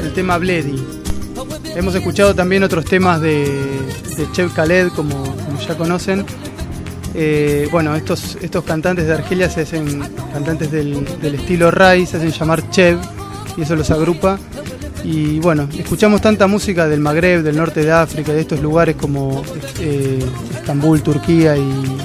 el 0.03 0.13
tema 0.13 0.39
Bledy. 0.39 0.83
Hemos 1.75 1.93
escuchado 1.93 2.33
también 2.33 2.63
otros 2.63 2.85
temas 2.85 3.21
de, 3.21 3.43
de 4.17 4.27
Chef 4.31 4.51
Khaled, 4.53 4.87
como, 4.89 5.35
ya 5.67 5.77
conocen. 5.77 6.25
Eh, 7.13 7.67
bueno, 7.71 7.95
estos, 7.95 8.37
estos 8.41 8.63
cantantes 8.63 9.05
de 9.05 9.13
Argelia 9.13 9.47
se 9.49 9.61
hacen 9.61 10.01
cantantes 10.33 10.71
del, 10.71 11.05
del 11.21 11.35
estilo 11.35 11.69
Rai, 11.69 12.07
se 12.07 12.17
hacen 12.17 12.31
llamar 12.31 12.67
Chev 12.71 12.97
y 13.57 13.61
eso 13.61 13.75
los 13.75 13.91
agrupa. 13.91 14.39
Y 15.03 15.39
bueno, 15.39 15.69
escuchamos 15.77 16.21
tanta 16.21 16.47
música 16.47 16.87
del 16.87 16.99
Magreb, 16.99 17.43
del 17.43 17.57
norte 17.57 17.83
de 17.83 17.91
África, 17.91 18.33
de 18.33 18.41
estos 18.41 18.59
lugares 18.59 18.95
como 18.95 19.43
eh, 19.81 20.19
Estambul, 20.55 21.03
Turquía 21.03 21.55
y, 21.57 21.97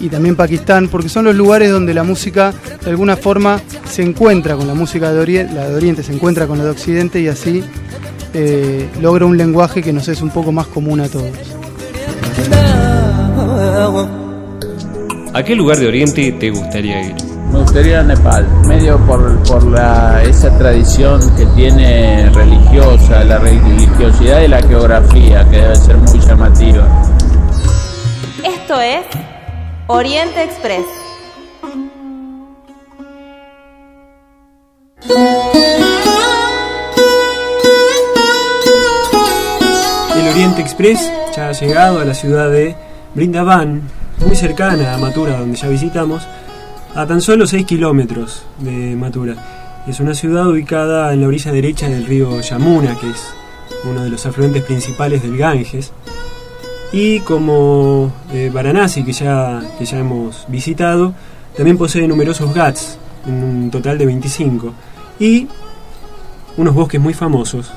y 0.00 0.08
también 0.08 0.34
Pakistán, 0.34 0.88
porque 0.88 1.08
son 1.08 1.26
los 1.26 1.36
lugares 1.36 1.70
donde 1.70 1.94
la 1.94 2.02
música 2.02 2.52
de 2.82 2.90
alguna 2.90 3.16
forma 3.16 3.60
se 3.86 4.02
encuentra 4.02 4.56
con 4.56 4.66
la 4.66 4.74
música 4.74 5.12
de 5.12 5.20
Oriente, 5.20 5.54
la 5.54 5.68
de 5.68 5.76
Oriente 5.76 6.02
se 6.02 6.12
encuentra 6.12 6.46
con 6.46 6.58
la 6.58 6.64
de 6.64 6.70
Occidente 6.70 7.20
y 7.20 7.28
así 7.28 7.64
eh, 8.32 8.88
logra 9.00 9.26
un 9.26 9.36
lenguaje 9.36 9.82
que 9.82 9.92
nos 9.92 10.08
es 10.08 10.20
un 10.20 10.30
poco 10.30 10.52
más 10.52 10.66
común 10.66 11.00
a 11.00 11.08
todos. 11.08 11.30
¿A 15.32 15.42
qué 15.42 15.54
lugar 15.54 15.78
de 15.78 15.88
Oriente 15.88 16.32
te 16.32 16.50
gustaría 16.50 17.08
ir? 17.08 17.14
Me 17.52 17.60
gustaría 17.60 17.92
ir 17.92 17.96
a 17.98 18.02
Nepal, 18.02 18.46
medio 18.66 18.98
por, 19.06 19.40
por 19.44 19.64
la, 19.64 20.22
esa 20.24 20.56
tradición 20.58 21.20
que 21.36 21.46
tiene 21.54 22.30
religiosa, 22.30 23.22
la 23.24 23.38
religiosidad 23.38 24.42
y 24.42 24.48
la 24.48 24.62
geografía, 24.62 25.48
que 25.50 25.58
debe 25.58 25.76
ser 25.76 25.96
muy 25.96 26.18
llamativa. 26.18 26.88
Esto 28.44 28.80
es 28.80 29.06
Oriente 29.86 30.42
Express. 30.42 31.03
Express 40.74 41.08
ya 41.36 41.50
ha 41.50 41.52
llegado 41.52 42.00
a 42.00 42.04
la 42.04 42.14
ciudad 42.14 42.50
de 42.50 42.74
Brindavan, 43.14 43.82
muy 44.18 44.34
cercana 44.34 44.92
a 44.92 44.98
Matura, 44.98 45.38
donde 45.38 45.56
ya 45.56 45.68
visitamos, 45.68 46.26
a 46.96 47.06
tan 47.06 47.20
solo 47.20 47.46
6 47.46 47.64
kilómetros 47.64 48.42
de 48.58 48.96
Matura. 48.96 49.36
Es 49.86 50.00
una 50.00 50.14
ciudad 50.14 50.48
ubicada 50.48 51.12
en 51.12 51.20
la 51.20 51.28
orilla 51.28 51.52
derecha 51.52 51.88
del 51.88 52.04
río 52.04 52.40
Yamuna, 52.40 52.98
que 52.98 53.08
es 53.08 53.22
uno 53.84 54.02
de 54.02 54.10
los 54.10 54.26
afluentes 54.26 54.64
principales 54.64 55.22
del 55.22 55.36
Ganges. 55.36 55.92
Y 56.92 57.20
como 57.20 58.10
eh, 58.32 58.50
Varanasi, 58.52 59.04
que 59.04 59.12
ya, 59.12 59.62
que 59.78 59.84
ya 59.84 60.00
hemos 60.00 60.44
visitado, 60.48 61.14
también 61.56 61.78
posee 61.78 62.08
numerosos 62.08 62.52
ghats, 62.52 62.98
en 63.28 63.44
un 63.44 63.70
total 63.70 63.96
de 63.96 64.06
25. 64.06 64.74
Y 65.20 65.46
unos 66.56 66.74
bosques 66.74 67.00
muy 67.00 67.14
famosos, 67.14 67.70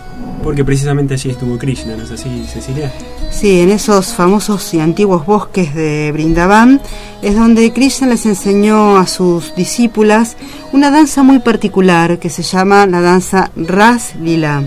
porque 0.44 0.64
precisamente 0.64 1.14
allí 1.14 1.30
estuvo 1.30 1.58
Krishna, 1.58 1.96
¿no 1.98 2.04
es 2.04 2.12
así, 2.12 2.46
Cecilia? 2.48 2.92
Sí, 3.32 3.60
en 3.60 3.70
esos 3.70 4.14
famosos 4.14 4.74
y 4.74 4.80
antiguos 4.80 5.26
bosques 5.26 5.76
de 5.76 6.12
Brindavan 6.14 6.82
es 7.22 7.36
donde 7.36 7.74
Krishna 7.74 8.08
les 8.08 8.26
enseñó 8.26 8.98
a 8.98 9.08
sus 9.08 9.54
discípulas 9.56 10.38
una 10.72 10.90
danza 10.90 11.22
muy 11.24 11.40
particular 11.40 12.18
que 12.20 12.30
se 12.30 12.44
llama 12.44 12.86
la 12.88 13.02
danza 13.02 13.52
Ras 13.56 14.16
Lila. 14.16 14.64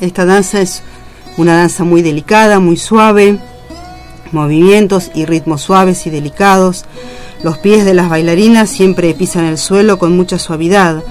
Esta 0.00 0.24
danza 0.24 0.62
es 0.62 0.82
una 1.36 1.56
danza 1.56 1.84
muy 1.84 2.00
delicada, 2.00 2.58
muy 2.58 2.76
suave, 2.76 3.38
movimientos 4.32 5.10
y 5.14 5.26
ritmos 5.26 5.60
suaves 5.62 6.06
y 6.06 6.10
delicados. 6.10 6.84
Los 7.42 7.58
pies 7.58 7.84
de 7.84 7.94
las 7.94 8.08
bailarinas 8.08 8.70
siempre 8.70 9.14
pisan 9.14 9.44
el 9.44 9.58
suelo 9.58 9.98
con 9.98 10.16
mucha 10.16 10.38
suavidad. 10.38 11.02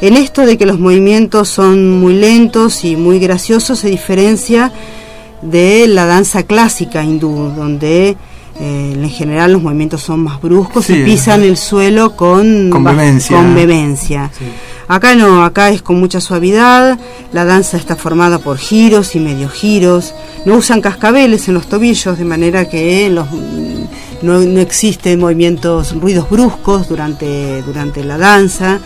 En 0.00 0.16
esto 0.16 0.44
de 0.44 0.58
que 0.58 0.66
los 0.66 0.78
movimientos 0.78 1.48
son 1.48 2.00
muy 2.00 2.14
lentos 2.14 2.84
y 2.84 2.96
muy 2.96 3.18
graciosos 3.18 3.78
se 3.78 3.88
diferencia 3.88 4.72
de 5.42 5.86
la 5.88 6.04
danza 6.06 6.42
clásica 6.42 7.02
hindú, 7.04 7.52
donde 7.56 8.16
eh, 8.60 8.92
en 8.96 9.10
general 9.10 9.52
los 9.52 9.62
movimientos 9.62 10.02
son 10.02 10.20
más 10.20 10.40
bruscos 10.40 10.84
Sí, 10.86 10.94
y 10.94 11.04
pisan 11.04 11.42
el 11.42 11.56
suelo 11.56 12.16
con, 12.16 12.70
Con 12.70 12.84
ba- 12.84 12.92
vehemencia. 12.92 13.36
con 13.36 13.54
vehemencia. 13.54 14.30
Acá 14.88 15.14
no, 15.14 15.42
acá 15.44 15.70
es 15.70 15.80
con 15.80 15.98
mucha 15.98 16.20
suavidad, 16.20 16.98
la 17.32 17.44
danza 17.46 17.78
está 17.78 17.96
formada 17.96 18.38
por 18.38 18.58
giros 18.58 19.16
y 19.16 19.20
medio 19.20 19.48
giros, 19.48 20.14
no 20.44 20.56
usan 20.56 20.82
cascabeles 20.82 21.48
en 21.48 21.54
los 21.54 21.66
tobillos, 21.68 22.18
de 22.18 22.24
manera 22.26 22.68
que 22.68 23.08
los, 23.08 23.26
no, 24.20 24.38
no 24.40 24.60
existen 24.60 25.18
movimientos, 25.20 25.98
ruidos 25.98 26.28
bruscos 26.28 26.86
durante, 26.88 27.62
durante 27.62 28.04
la 28.04 28.18
danza. 28.18 28.78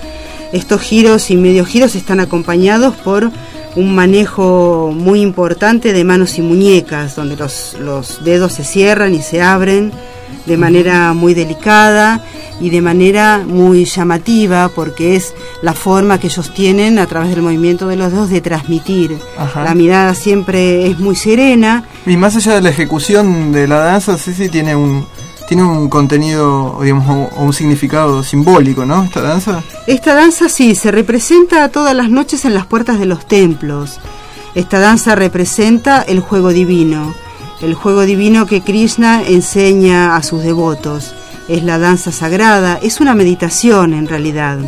Estos 0.53 0.81
giros 0.81 1.31
y 1.31 1.37
medio 1.37 1.65
giros 1.65 1.95
están 1.95 2.21
acompañados 2.21 2.95
por 2.97 3.31
un 3.77 3.95
manejo 3.95 4.93
muy 4.95 5.21
importante 5.21 5.93
de 5.93 6.05
manos 6.05 6.39
y 6.39 6.43
muñecas, 6.43 7.17
donde 7.17 7.37
los, 7.37 7.77
los 7.81 8.25
dedos 8.25 8.55
se 8.55 8.65
cierran 8.65 9.15
y 9.15 9.23
se 9.23 9.43
abren 9.43 9.93
de 10.47 10.57
manera 10.57 11.13
muy 11.13 11.35
delicada 11.35 12.23
y 12.61 12.71
de 12.71 12.81
manera 12.81 13.45
muy 13.47 13.85
llamativa, 13.85 14.69
porque 14.75 15.15
es 15.15 15.35
la 15.63 15.75
forma 15.75 16.19
que 16.19 16.27
ellos 16.27 16.53
tienen 16.53 16.99
a 16.99 17.07
través 17.07 17.31
del 17.31 17.43
movimiento 17.43 17.87
de 17.87 17.97
los 17.97 18.11
dedos 18.11 18.31
de 18.31 18.41
transmitir. 18.41 19.17
Ajá. 19.37 19.63
La 19.63 19.75
mirada 19.75 20.15
siempre 20.15 20.87
es 20.87 20.99
muy 20.99 21.15
serena, 21.15 21.85
Y 22.07 22.17
más 22.17 22.35
allá 22.35 22.55
de 22.55 22.63
la 22.63 22.71
ejecución 22.71 23.53
de 23.53 23.69
la 23.69 23.79
danza, 23.81 24.19
Ceci 24.19 24.49
tiene 24.49 24.75
un 24.75 25.07
tiene 25.49 25.65
un 25.65 25.89
contenido, 25.89 26.79
digamos, 26.83 27.33
o 27.35 27.43
un 27.43 27.55
significado 27.55 28.23
simbólico, 28.23 28.85
¿no? 28.85 29.05
Esta 29.05 29.23
danza. 29.23 29.63
Esta 29.87 30.15
danza 30.15 30.51
sí, 30.51 30.75
se 30.75 30.91
representa 30.91 31.71
todas 31.71 31.97
las 31.97 32.11
noches 32.11 32.45
en 32.45 32.53
las 32.53 32.67
puertas 32.67 32.99
de 32.99 33.07
los 33.07 33.27
templos. 33.27 33.99
Esta 34.55 34.79
danza 34.79 35.15
representa 35.15 36.03
el 36.03 36.21
juego 36.21 36.51
divino, 36.51 37.15
el 37.63 37.75
juego 37.75 38.03
divino 38.03 38.45
que 38.45 38.61
Krishna 38.61 39.23
enseña 39.23 40.17
a 40.17 40.23
sus 40.23 40.43
devotos. 40.43 41.15
Es 41.49 41.63
la 41.63 41.79
danza 41.79 42.13
sagrada, 42.13 42.79
es 42.83 43.01
una 43.01 43.15
meditación 43.15 43.95
en 43.95 44.07
realidad. 44.07 44.59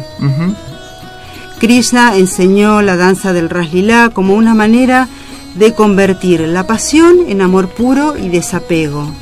Krishna 1.58 2.16
enseñó 2.16 2.80
la 2.80 2.96
danza 2.96 3.34
del 3.34 3.50
Raslila 3.50 4.08
como 4.14 4.32
una 4.32 4.54
manera 4.54 5.08
de 5.56 5.74
convertir 5.74 6.40
la 6.40 6.66
pasión 6.66 7.18
en 7.28 7.42
amor 7.42 7.68
puro 7.68 8.16
y 8.16 8.30
desapego, 8.30 9.12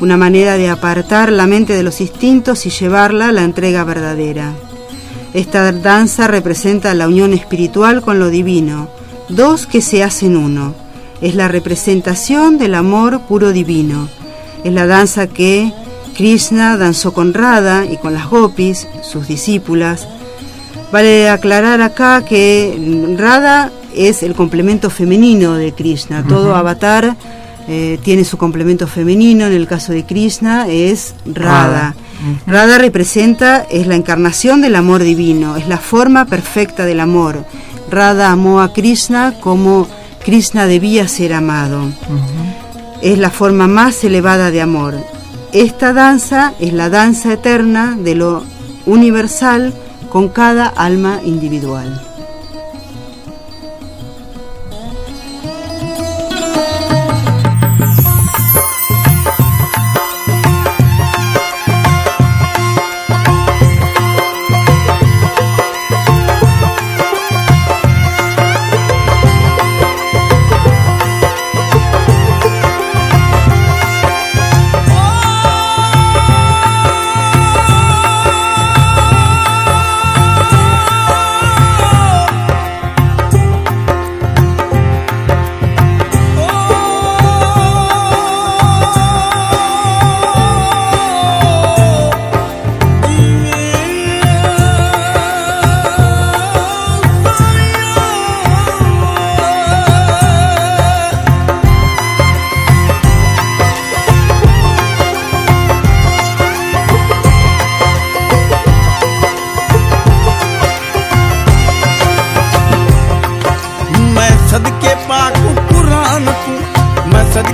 una 0.00 0.16
manera 0.16 0.56
de 0.56 0.68
apartar 0.68 1.32
la 1.32 1.46
mente 1.46 1.74
de 1.74 1.82
los 1.82 2.00
instintos 2.00 2.66
y 2.66 2.70
llevarla 2.70 3.28
a 3.28 3.32
la 3.32 3.44
entrega 3.44 3.84
verdadera. 3.84 4.52
Esta 5.34 5.72
danza 5.72 6.26
representa 6.28 6.94
la 6.94 7.08
unión 7.08 7.32
espiritual 7.32 8.02
con 8.02 8.18
lo 8.18 8.30
divino, 8.30 8.88
dos 9.28 9.66
que 9.66 9.80
se 9.80 10.02
hacen 10.02 10.36
uno. 10.36 10.74
Es 11.20 11.34
la 11.34 11.48
representación 11.48 12.58
del 12.58 12.74
amor 12.74 13.22
puro 13.22 13.52
divino. 13.52 14.08
Es 14.64 14.72
la 14.72 14.86
danza 14.86 15.26
que 15.26 15.72
Krishna 16.16 16.76
danzó 16.76 17.12
con 17.12 17.34
Radha 17.34 17.84
y 17.84 17.96
con 17.96 18.14
las 18.14 18.28
gopis, 18.28 18.86
sus 19.02 19.28
discípulas, 19.28 20.06
Vale 20.90 21.28
aclarar 21.28 21.82
acá 21.82 22.24
que 22.24 23.14
Radha 23.18 23.70
es 23.94 24.22
el 24.22 24.34
complemento 24.34 24.88
femenino 24.88 25.54
de 25.54 25.72
Krishna. 25.72 26.24
Todo 26.26 26.54
avatar 26.54 27.14
eh, 27.68 27.98
tiene 28.02 28.24
su 28.24 28.38
complemento 28.38 28.86
femenino. 28.86 29.46
En 29.46 29.52
el 29.52 29.66
caso 29.66 29.92
de 29.92 30.04
Krishna 30.04 30.68
es 30.68 31.14
Radha. 31.26 31.94
Radha 32.46 32.78
representa, 32.78 33.66
es 33.70 33.86
la 33.86 33.94
encarnación 33.94 34.60
del 34.60 34.74
amor 34.74 35.02
divino, 35.02 35.56
es 35.56 35.68
la 35.68 35.78
forma 35.78 36.24
perfecta 36.24 36.86
del 36.86 37.00
amor. 37.00 37.44
Radha 37.90 38.32
amó 38.32 38.60
a 38.60 38.72
Krishna 38.72 39.34
como 39.40 39.86
Krishna 40.24 40.66
debía 40.66 41.08
ser 41.08 41.32
amado. 41.34 41.82
Es 43.02 43.18
la 43.18 43.30
forma 43.30 43.68
más 43.68 44.02
elevada 44.02 44.50
de 44.50 44.62
amor. 44.62 44.94
Esta 45.52 45.92
danza 45.92 46.54
es 46.58 46.72
la 46.72 46.90
danza 46.90 47.34
eterna 47.34 47.96
de 47.98 48.14
lo 48.14 48.42
universal 48.86 49.74
con 50.08 50.28
cada 50.28 50.66
alma 50.66 51.20
individual. 51.24 52.07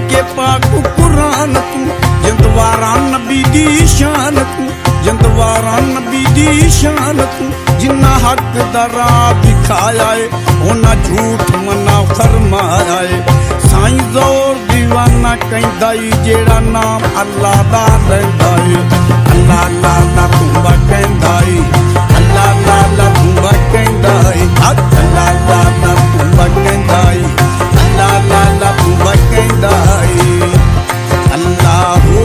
ਕੇ 0.09 0.23
ਪਾਕ 0.37 0.61
ਕੁਰਾਨ 0.97 1.55
ਤੂੰ 1.55 1.89
ਜੰਦਵਾਰਾ 2.27 2.95
ਨਬੀ 2.97 3.45
ਦੀ 3.53 3.87
ਸ਼ਾਨ 3.87 4.35
ਤੂੰ 4.35 4.71
ਜੰਦਵਾਰਾ 5.05 5.79
ਨਬੀ 5.81 6.27
ਦੀ 6.35 6.71
ਸ਼ਾਨ 6.71 7.17
ਤੂੰ, 7.17 7.79
ਜਿੰਨਾ 7.79 8.19
ਹੱਕ 8.19 8.65
ਦਾ 8.73 8.89
ਰਾਹ 8.97 9.35
ਦਿਖਾਇਆ 9.35 10.15
ਏ 10.15 10.29
ਉਹਨਾਂ 10.63 10.95
ਝੂਠ 10.97 11.57
ਮਨਾ 11.57 12.03
ਫਰਮਾਇਆ 12.03 13.03
ਏ। 13.03 13.23
ਸਾਈਂ 13.71 13.99
ਜ਼ੋਰ 14.13 14.57
دیਵਾਨਾ 14.73 15.37
ਕਹਿੰਦਾ 15.37 15.93
ਈ, 15.93 16.11
ਜਿਹੜਾ 16.25 16.61
ਨਾਮ 16.61 17.03
ਅੱਲਾ 17.21 17.55
ਦਾ 17.73 17.87
ਲੈਂਦਾ 18.09 18.57
ਏ। 18.57 18.77
ਅੱਲਾ 19.33 19.69
ਲਾ 19.69 19.99
ਲਾ 20.17 20.27
ਤੂੰ 20.27 20.63
ਬਾ 20.63 20.71
ਕਹਿੰਦਾ 20.71 21.41
ਏ 21.49 21.63
ਅੱਲਾ 22.17 22.53
ਲਾ 22.97 23.09
ਤੂੰ 23.09 23.35
ਬਾ 23.35 23.53
ਕਹਿੰਦਾ 23.73 24.33
ਏ। 24.33 24.49
மட்டங்காய் 26.45 27.23
அல்லா 27.83 28.09
அல்லா 28.41 28.71
பூ 28.81 28.91
மட்டங்காய் 29.05 30.19
அல்லாஹூ 31.37 32.19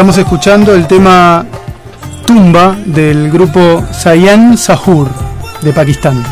Estamos 0.00 0.16
escuchando 0.16 0.74
el 0.74 0.86
tema 0.86 1.44
Tumba 2.26 2.74
del 2.86 3.30
grupo 3.30 3.84
Sayan 3.92 4.56
Sahur 4.56 5.08
de 5.60 5.74
Pakistán. 5.74 6.24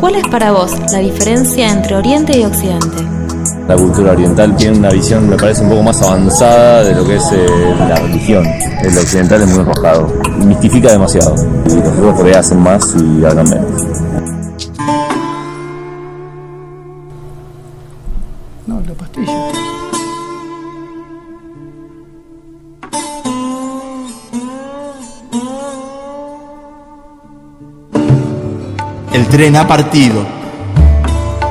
¿Cuál 0.00 0.14
es 0.14 0.26
para 0.28 0.50
vos 0.50 0.72
la 0.90 1.00
diferencia 1.00 1.70
entre 1.70 1.94
Oriente 1.94 2.38
y 2.38 2.44
Occidente? 2.46 3.06
La 3.68 3.76
cultura 3.76 4.12
oriental 4.12 4.56
tiene 4.56 4.78
una 4.78 4.88
visión, 4.88 5.28
me 5.28 5.36
parece, 5.36 5.62
un 5.62 5.68
poco 5.68 5.82
más 5.82 6.00
avanzada 6.00 6.84
de 6.84 6.94
lo 6.94 7.04
que 7.04 7.16
es 7.16 7.32
eh, 7.32 7.74
la 7.78 7.96
religión. 7.96 8.46
El 8.82 8.96
occidental 8.96 9.42
es 9.42 9.48
muy 9.48 9.58
enroscado, 9.58 10.10
mistifica 10.38 10.90
demasiado. 10.90 11.34
Y 11.66 11.74
los 11.82 11.94
grupos 11.98 12.14
por 12.14 12.26
ahí 12.28 12.32
hacen 12.32 12.60
más 12.60 12.94
y 12.96 13.26
hablan 13.26 13.50
menos. 13.50 14.41
Tren 29.32 29.56
ha 29.56 29.66
partido 29.66 30.26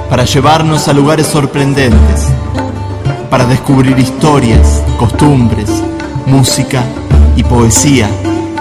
para 0.08 0.24
llevarnos 0.24 0.88
a 0.88 0.94
lugares 0.94 1.26
sorprendentes, 1.26 2.28
para 3.28 3.48
descubrir 3.48 3.98
historias, 3.98 4.84
costumbres, 5.00 5.68
música 6.28 6.84
y 7.36 7.44
poesía 7.44 8.08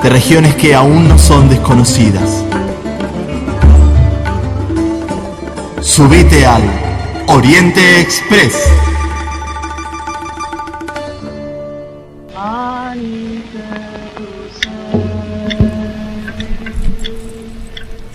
de 0.02 0.08
regiones 0.08 0.54
que 0.54 0.74
aún 0.74 1.06
no 1.06 1.18
son 1.18 1.50
desconocidas. 1.50 2.42
Subite 5.82 6.46
al 6.46 6.62
Oriente 7.26 8.00
Express. 8.00 8.56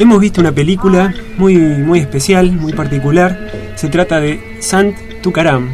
Hemos 0.06 0.20
visto 0.20 0.40
una 0.40 0.52
película 0.52 1.12
muy, 1.36 1.56
muy 1.58 1.98
especial, 1.98 2.52
muy 2.52 2.74
particular. 2.74 3.50
Se 3.74 3.88
trata 3.88 4.20
de 4.20 4.58
Sant 4.60 4.96
Tukaram. 5.24 5.68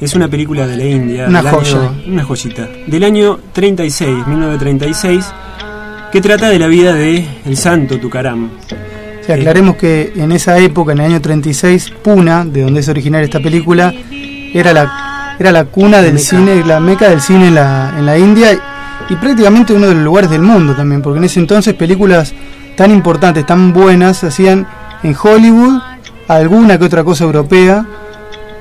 Es 0.00 0.14
una 0.14 0.26
película 0.26 0.66
de 0.66 0.74
la 0.78 0.84
India. 0.86 1.26
Una 1.28 1.42
joya. 1.42 1.80
año- 1.80 2.02
una 2.06 2.24
joyita. 2.24 2.66
Del 2.86 3.04
año 3.04 3.40
36, 3.52 4.26
1936, 4.26 5.26
que 6.10 6.20
trata 6.22 6.48
de 6.48 6.58
la 6.58 6.66
vida 6.66 6.94
de 6.94 7.26
el 7.44 7.56
santo 7.58 7.98
Tukaram. 8.00 8.46
O 9.20 9.24
sea, 9.26 9.34
aclaremos 9.36 9.76
que 9.76 10.14
en 10.16 10.32
esa 10.32 10.56
época, 10.56 10.92
en 10.92 11.00
el 11.00 11.04
año 11.10 11.20
36, 11.20 11.92
Pune, 12.02 12.46
de 12.46 12.62
donde 12.62 12.80
es 12.80 12.88
originaria 12.88 13.26
esta 13.26 13.40
película, 13.40 13.92
era 14.54 14.72
la, 14.72 15.36
era 15.38 15.52
la 15.52 15.66
cuna 15.66 16.00
del 16.00 16.14
Meca. 16.14 16.24
cine, 16.24 16.64
la 16.64 16.80
meca 16.80 17.10
del 17.10 17.20
cine 17.20 17.48
en 17.48 17.54
la, 17.56 17.92
en 17.98 18.06
la 18.06 18.16
India 18.16 18.58
y 19.10 19.14
prácticamente 19.16 19.74
uno 19.74 19.88
de 19.88 19.94
los 19.96 20.04
lugares 20.04 20.30
del 20.30 20.40
mundo 20.40 20.74
también, 20.74 21.02
porque 21.02 21.18
en 21.18 21.24
ese 21.24 21.38
entonces 21.38 21.74
películas 21.74 22.32
tan 22.76 22.90
importantes, 22.90 23.44
tan 23.46 23.72
buenas, 23.72 24.18
se 24.18 24.26
hacían 24.28 24.66
en 25.02 25.14
Hollywood, 25.20 25.80
alguna 26.28 26.78
que 26.78 26.84
otra 26.84 27.04
cosa 27.04 27.24
europea, 27.24 27.84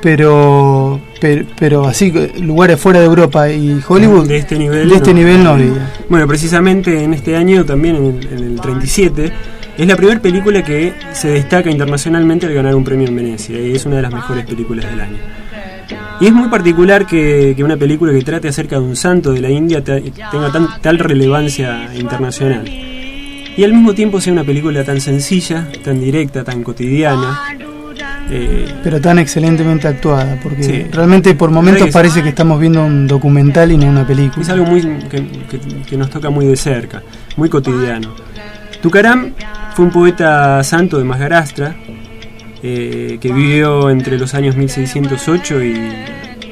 pero, 0.01 0.99
pero, 1.19 1.45
pero 1.59 1.85
así, 1.87 2.11
lugares 2.41 2.79
fuera 2.79 2.99
de 2.99 3.05
Europa 3.05 3.49
y 3.49 3.79
Hollywood, 3.87 4.27
de 4.27 4.37
este 4.37 4.57
nivel, 4.57 4.89
de 4.89 4.95
este 4.95 5.13
nivel 5.13 5.43
no 5.43 5.51
había. 5.51 5.91
Bueno, 6.09 6.27
precisamente 6.27 7.03
en 7.03 7.13
este 7.13 7.35
año, 7.35 7.63
también 7.65 7.95
en 7.97 8.05
el, 8.05 8.27
en 8.33 8.43
el 8.53 8.59
37, 8.61 9.31
es 9.77 9.87
la 9.87 9.95
primera 9.95 10.19
película 10.19 10.63
que 10.63 10.93
se 11.13 11.29
destaca 11.29 11.69
internacionalmente 11.69 12.45
al 12.47 12.53
ganar 12.53 12.75
un 12.75 12.83
premio 12.83 13.07
en 13.07 13.15
Venecia 13.15 13.59
y 13.59 13.75
es 13.75 13.85
una 13.85 13.97
de 13.97 14.01
las 14.01 14.13
mejores 14.13 14.45
películas 14.45 14.85
del 14.89 15.01
año. 15.01 15.17
Y 16.19 16.27
es 16.27 16.33
muy 16.33 16.49
particular 16.49 17.05
que, 17.07 17.53
que 17.55 17.63
una 17.63 17.77
película 17.77 18.11
que 18.13 18.21
trate 18.21 18.47
acerca 18.47 18.75
de 18.77 18.81
un 18.83 18.95
santo 18.95 19.31
de 19.33 19.41
la 19.41 19.49
India 19.49 19.83
te- 19.83 20.01
tenga 20.31 20.51
tan- 20.51 20.79
tal 20.81 20.99
relevancia 20.99 21.89
internacional. 21.95 22.69
Y 23.57 23.63
al 23.63 23.73
mismo 23.73 23.93
tiempo 23.93 24.19
sea 24.21 24.33
una 24.33 24.43
película 24.43 24.83
tan 24.83 24.99
sencilla, 25.01 25.67
tan 25.83 25.99
directa, 25.99 26.43
tan 26.43 26.63
cotidiana. 26.63 27.39
eh, 28.33 28.65
pero 28.81 29.01
tan 29.01 29.19
excelentemente 29.19 29.87
actuada, 29.89 30.39
porque 30.41 30.63
Sí. 30.63 30.83
realmente 30.91 31.35
por 31.35 31.51
momentos 31.51 31.89
parece 31.91 32.23
que 32.23 32.29
estamos 32.29 32.59
viendo 32.61 32.83
un 32.85 33.05
documental 33.05 33.71
y 33.73 33.77
no 33.77 33.87
una 33.87 34.07
película. 34.07 34.41
Es 34.41 34.49
algo 34.49 34.65
muy 34.67 34.81
que, 34.81 35.27
que- 35.49 35.59
que 35.85 35.97
nos 35.97 36.09
toca 36.09 36.29
muy 36.29 36.45
de 36.45 36.55
cerca, 36.55 37.03
muy 37.35 37.49
cotidiano. 37.49 38.15
Tukaram 38.81 39.33
fue 39.75 39.85
un 39.85 39.91
poeta 39.91 40.63
santo 40.63 40.97
de 40.97 41.03
Maharashtra 41.03 41.75
eh, 42.63 43.17
que 43.19 43.33
vivió 43.33 43.89
entre 43.89 44.17
los 44.17 44.33
años 44.33 44.55
1608 44.55 45.61
y, 45.63 45.91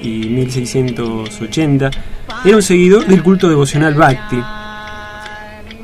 y 0.01 0.29
1680. 0.29 1.91
Era 2.43 2.55
un 2.57 2.61
seguidor 2.63 3.05
del 3.07 3.23
culto 3.23 3.47
devocional 3.47 3.93
Bhakti. 3.93 4.41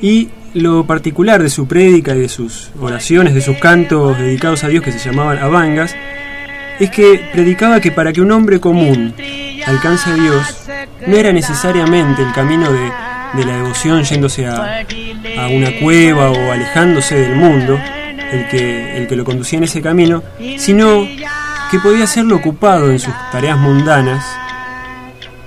Y 0.02 0.28
lo 0.56 0.86
particular 0.86 1.44
de 1.44 1.50
su 1.50 1.68
prédica 1.68 2.16
y 2.16 2.22
de 2.22 2.30
sus 2.30 2.72
oraciones, 2.82 3.34
de 3.34 3.42
sus 3.42 3.58
cantos 3.58 4.18
dedicados 4.18 4.64
a 4.64 4.70
Dios 4.70 4.84
que 4.84 4.92
se 4.92 5.00
llamaban 5.00 5.38
Avangas, 5.38 5.96
es 6.80 6.90
que 6.90 7.30
predicaba 7.34 7.80
que 7.82 7.92
para 7.92 8.12
que 8.14 8.22
un 8.22 8.32
hombre 8.32 8.60
común 8.60 9.14
alcance 9.68 10.10
a 10.10 10.14
Dios, 10.16 10.68
no 11.08 11.16
era 11.18 11.32
necesariamente 11.34 12.22
el 12.24 12.32
camino 12.34 12.72
de, 12.72 12.90
la 13.46 13.58
devoción 13.58 14.04
yéndose 14.04 14.48
a, 14.48 14.86
una 15.52 15.72
cueva 15.82 16.32
o 16.32 16.52
alejándose 16.52 17.16
del 17.16 17.36
mundo, 17.36 17.78
el 18.32 18.48
que, 18.48 18.98
el 18.98 19.08
que 19.08 19.16
lo 19.18 19.26
conducía 19.26 19.58
en 19.58 19.66
ese 19.66 19.82
camino, 19.82 20.24
sino 20.58 21.06
que 21.70 21.80
podía 21.80 22.06
hacerlo 22.06 22.38
ocupado 22.38 22.92
en 22.92 23.00
sus 23.00 23.14
tareas 23.32 23.58
mundanas 23.58 24.26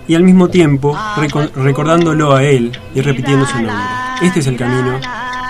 y 0.07 0.15
al 0.15 0.23
mismo 0.23 0.49
tiempo 0.49 0.95
reco- 1.17 1.51
recordándolo 1.55 2.35
a 2.35 2.43
él 2.45 2.73
y 2.95 3.01
repitiendo 3.01 3.47
su 3.47 3.57
nombre. 3.57 3.75
Este 4.21 4.41
es 4.41 4.47
el 4.47 4.57
camino 4.57 4.99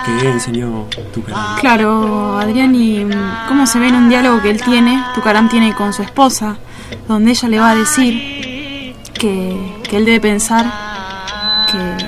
que 0.05 0.29
enseñó 0.29 0.85
Tukaram. 1.13 1.57
Claro, 1.59 2.37
Adrián, 2.37 2.73
y 2.75 3.05
cómo 3.47 3.65
se 3.65 3.79
ve 3.79 3.87
en 3.89 3.95
un 3.95 4.09
diálogo 4.09 4.41
que 4.41 4.51
él 4.51 4.61
tiene, 4.61 5.03
Tucarán 5.15 5.49
tiene 5.49 5.73
con 5.73 5.93
su 5.93 6.03
esposa, 6.03 6.57
donde 7.07 7.31
ella 7.31 7.49
le 7.49 7.59
va 7.59 7.71
a 7.71 7.75
decir 7.75 8.93
que, 9.13 9.57
que 9.83 9.97
él 9.97 10.05
debe 10.05 10.19
pensar 10.19 10.65
que, 11.71 12.05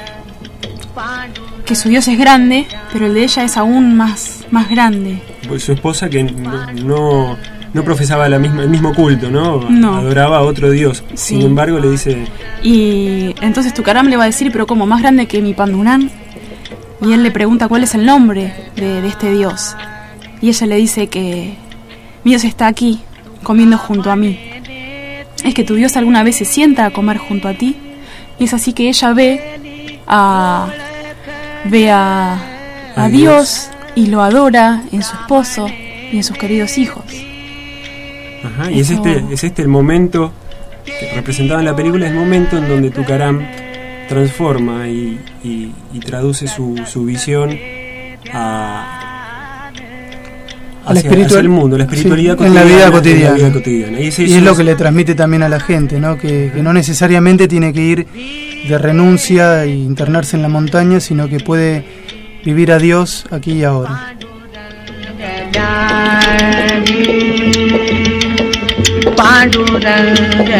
que 1.65 1.75
su 1.75 1.89
Dios 1.89 2.07
es 2.07 2.17
grande, 2.17 2.67
pero 2.93 3.07
el 3.07 3.13
de 3.13 3.23
ella 3.23 3.43
es 3.43 3.57
aún 3.57 3.95
más, 3.95 4.45
más 4.51 4.69
grande. 4.69 5.21
Pues 5.47 5.63
su 5.63 5.73
esposa 5.73 6.09
que 6.09 6.23
no, 6.23 6.71
no, 6.73 7.37
no 7.73 7.83
profesaba 7.83 8.29
la 8.29 8.39
misma, 8.39 8.63
el 8.63 8.69
mismo 8.69 8.93
culto, 8.93 9.29
¿no? 9.29 9.69
No. 9.69 9.95
Adoraba 9.95 10.37
a 10.37 10.41
otro 10.41 10.69
dios. 10.69 11.03
Sí. 11.13 11.35
Sin 11.35 11.41
embargo, 11.41 11.79
le 11.79 11.89
dice, 11.89 12.25
Y 12.63 13.35
entonces 13.41 13.73
Tucaram 13.73 14.07
le 14.07 14.17
va 14.17 14.23
a 14.23 14.27
decir, 14.27 14.51
pero 14.51 14.67
como 14.67 14.85
más 14.85 15.01
grande 15.01 15.27
que 15.27 15.41
mi 15.41 15.53
Pandunán. 15.53 16.11
Y 17.01 17.13
él 17.13 17.23
le 17.23 17.31
pregunta 17.31 17.67
cuál 17.67 17.83
es 17.83 17.95
el 17.95 18.05
nombre 18.05 18.53
de, 18.75 19.01
de 19.01 19.07
este 19.07 19.31
dios. 19.31 19.75
Y 20.41 20.49
ella 20.49 20.67
le 20.67 20.75
dice 20.75 21.07
que 21.07 21.55
mi 22.23 22.31
Dios 22.31 22.43
está 22.43 22.67
aquí, 22.67 23.01
comiendo 23.43 23.77
junto 23.77 24.11
a 24.11 24.15
mí. 24.15 24.39
Es 25.43 25.53
que 25.55 25.63
tu 25.63 25.75
Dios 25.75 25.97
alguna 25.97 26.23
vez 26.23 26.35
se 26.35 26.45
sienta 26.45 26.85
a 26.85 26.91
comer 26.91 27.17
junto 27.17 27.47
a 27.47 27.53
ti. 27.53 27.75
Y 28.37 28.45
es 28.45 28.53
así 28.53 28.73
que 28.73 28.89
ella 28.89 29.13
ve 29.13 29.99
a, 30.07 30.67
ve 31.65 31.91
a, 31.91 32.37
Dios 33.09 33.69
y 33.95 34.07
lo 34.07 34.21
adora 34.21 34.83
en 34.91 35.01
su 35.01 35.15
esposo 35.15 35.67
y 35.67 36.17
en 36.17 36.23
sus 36.23 36.37
queridos 36.37 36.77
hijos. 36.77 37.03
Ajá, 38.43 38.71
y 38.71 38.79
es 38.79 38.91
este, 38.91 39.23
es 39.31 39.43
este 39.43 39.61
el 39.61 39.67
momento 39.67 40.31
que 40.85 41.13
representado 41.15 41.59
en 41.59 41.65
la 41.65 41.75
película, 41.75 42.05
es 42.05 42.11
el 42.11 42.19
momento 42.19 42.57
en 42.57 42.67
donde 42.67 42.91
Tucaram 42.91 43.39
transforma 44.10 44.88
y, 44.88 45.18
y- 45.44 45.72
y 45.92 46.00
traduce 46.00 46.46
su, 46.46 46.76
su 46.86 47.04
visión 47.04 47.56
a, 48.32 49.70
Al 50.84 50.96
hacia- 50.96 51.10
espiritual- 51.10 51.26
hacia 51.26 51.40
el 51.40 51.48
mundo, 51.48 51.76
la 51.78 51.84
espiritualidad 51.84 52.38
sí, 52.38 52.44
en 52.44 52.54
la 52.54 52.62
vida 52.62 52.90
cotidiana. 52.92 53.26
en 53.26 53.32
la 53.32 53.48
vida 53.48 53.52
cotidiana. 53.52 54.00
Y, 54.00 54.06
es 54.08 54.18
Y 54.20 54.24
eso, 54.24 54.36
es 54.36 54.42
lo 54.42 54.50
es- 54.52 54.56
que 54.58 54.64
le 54.64 54.74
transmite 54.76 55.14
también 55.16 55.42
a 55.42 55.48
la 55.48 55.58
gente, 55.60 55.98
¿no? 55.98 56.16
Que, 56.16 56.50
que 56.54 56.62
no 56.62 56.72
necesariamente 56.72 57.48
tiene 57.48 57.72
que 57.72 57.80
ir 57.82 58.06
de 58.68 58.78
renuncia 58.78 59.64
e 59.64 59.70
internarse 59.70 60.36
en 60.36 60.42
la 60.42 60.48
montaña, 60.48 61.00
sino 61.00 61.28
que 61.28 61.40
puede 61.40 61.84
vivir 62.44 62.70
a 62.72 62.78
Dios 62.78 63.26
aquí 63.32 63.52
y 63.54 63.64
ahora. 63.64 64.12
Pandurang 69.18 70.50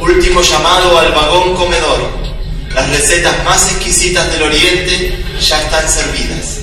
Último 0.00 0.40
llamado 0.40 0.98
al 1.00 1.12
vagón 1.14 1.56
comedor. 1.56 2.08
Las 2.72 2.88
recetas 2.90 3.44
más 3.44 3.72
exquisitas 3.72 4.30
del 4.32 4.42
Oriente 4.42 5.18
ya 5.40 5.60
están 5.60 5.88
servidas. 5.88 6.59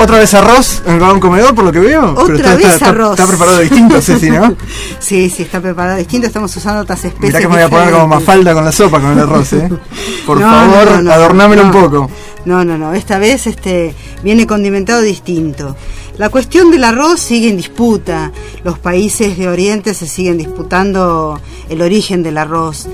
Otra 0.00 0.18
vez 0.18 0.32
arroz 0.34 0.82
en 0.86 1.00
el 1.02 1.20
comedor, 1.20 1.54
por 1.54 1.64
lo 1.64 1.72
que 1.72 1.78
veo. 1.80 2.14
Pero 2.14 2.22
Otra 2.22 2.36
está, 2.36 2.56
vez 2.56 2.66
está- 2.74 2.88
arroz. 2.88 3.10
Está 3.12 3.26
preparado 3.26 3.58
distinto, 3.58 4.00
Ceci, 4.02 4.30
¿no? 4.30 4.54
sí, 4.98 5.28
sí, 5.28 5.42
está 5.42 5.60
preparado 5.60 5.98
distinto. 5.98 6.26
Estamos 6.26 6.56
usando 6.56 6.80
otras 6.82 7.04
especies. 7.04 7.28
Mirá 7.34 7.40
que 7.40 7.48
me 7.48 7.54
voy 7.54 7.62
a 7.64 7.68
poner 7.68 7.90
como 7.92 8.06
mafalda 8.06 8.54
con 8.54 8.64
la 8.64 8.72
sopa, 8.72 9.00
con 9.00 9.12
el 9.12 9.18
arroz, 9.18 9.52
¿eh? 9.52 9.68
Por 10.26 10.40
No, 10.40 10.48
favor, 10.50 11.02
no, 11.02 11.12
adornámelo 11.12 11.64
un 11.64 11.70
poco. 11.70 12.10
No, 12.46 12.64
no, 12.64 12.78
no. 12.78 12.94
Esta 12.94 13.18
vez 13.18 13.46
este 13.46 13.94
viene 14.22 14.46
condimentado 14.46 15.02
distinto. 15.02 15.76
La 16.16 16.28
cuestión 16.30 16.70
del 16.70 16.84
arroz 16.84 17.20
sigue 17.20 17.48
en 17.50 17.56
disputa. 17.58 18.32
Los 18.64 18.78
países 18.78 19.36
de 19.38 19.48
Oriente 19.48 19.92
se 19.94 20.06
siguen 20.06 20.38
disputando 20.38 21.38
el 21.68 21.82
origen 21.82 22.22
del 22.22 22.38
arroz. 22.38 22.88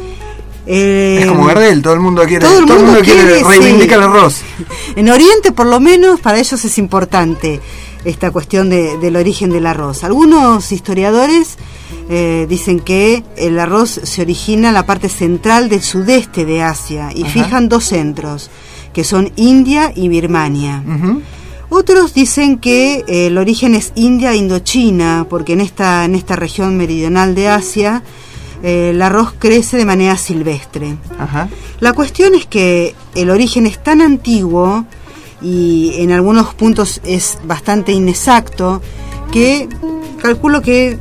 Eh, 0.67 1.19
Es 1.23 1.27
como 1.27 1.45
Gardel, 1.47 1.81
todo 1.83 1.95
el 1.95 2.01
mundo 2.01 2.23
quiere, 2.25 2.45
todo 2.47 2.59
el 2.59 2.67
mundo 2.67 3.01
quiere, 3.03 3.21
quiere, 3.41 3.45
reivindicar 3.45 3.99
sí. 4.01 4.05
el 4.05 4.11
arroz. 4.11 4.41
En 4.97 5.09
Oriente, 5.11 5.53
por 5.53 5.67
lo 5.67 5.79
menos, 5.81 6.21
para 6.21 6.39
ellos 6.39 6.65
es 6.65 6.79
importante 6.79 7.61
esta 8.05 8.31
cuestión 8.31 8.69
de- 8.71 8.97
del 8.99 9.17
origen 9.17 9.51
del 9.51 9.67
arroz. 9.67 10.03
Algunos 10.05 10.73
historiadores 10.73 11.57
eh, 12.09 12.47
dicen 12.49 12.81
que 12.81 13.23
el 13.37 13.59
arroz 13.59 14.01
se 14.03 14.23
origina 14.23 14.69
en 14.69 14.75
la 14.75 14.87
parte 14.87 15.09
central 15.09 15.69
del 15.69 15.83
sudeste 15.83 16.45
de 16.45 16.63
Asia 16.63 17.11
y 17.15 17.23
Ajá. 17.25 17.33
fijan 17.33 17.69
dos 17.69 17.85
centros, 17.85 18.51
que 18.93 19.05
son 19.05 19.33
India 19.37 19.93
y 19.95 20.09
Birmania. 20.09 20.83
Otros 21.69 22.15
dicen 22.15 22.59
que 22.59 23.05
eh, 23.09 23.27
el 23.27 23.39
origen 23.39 23.75
es 23.75 23.93
India 23.97 24.33
e 24.33 24.37
Indochina, 24.37 25.27
porque 25.29 25.55
en 25.55 25.61
esta, 25.61 26.05
en 26.05 26.15
esta 26.15 26.37
región 26.37 26.77
meridional 26.77 27.35
de 27.35 27.49
Asia 27.49 28.03
eh, 28.63 28.91
el 28.91 29.03
arroz 29.03 29.35
crece 29.39 29.77
de 29.77 29.85
manera 29.85 30.17
silvestre. 30.17 30.97
Ajá. 31.19 31.49
La 31.81 31.93
cuestión 31.93 32.35
es 32.35 32.47
que 32.47 32.95
el 33.15 33.31
origen 33.31 33.67
es 33.67 33.83
tan 33.83 34.01
antiguo 34.01 34.85
y 35.43 35.93
en 35.99 36.13
algunos 36.13 36.55
puntos 36.55 37.01
es 37.05 37.39
bastante 37.45 37.93
inexacto 37.93 38.81
que 39.31 39.69
calculo 40.23 40.63
que 40.63 40.99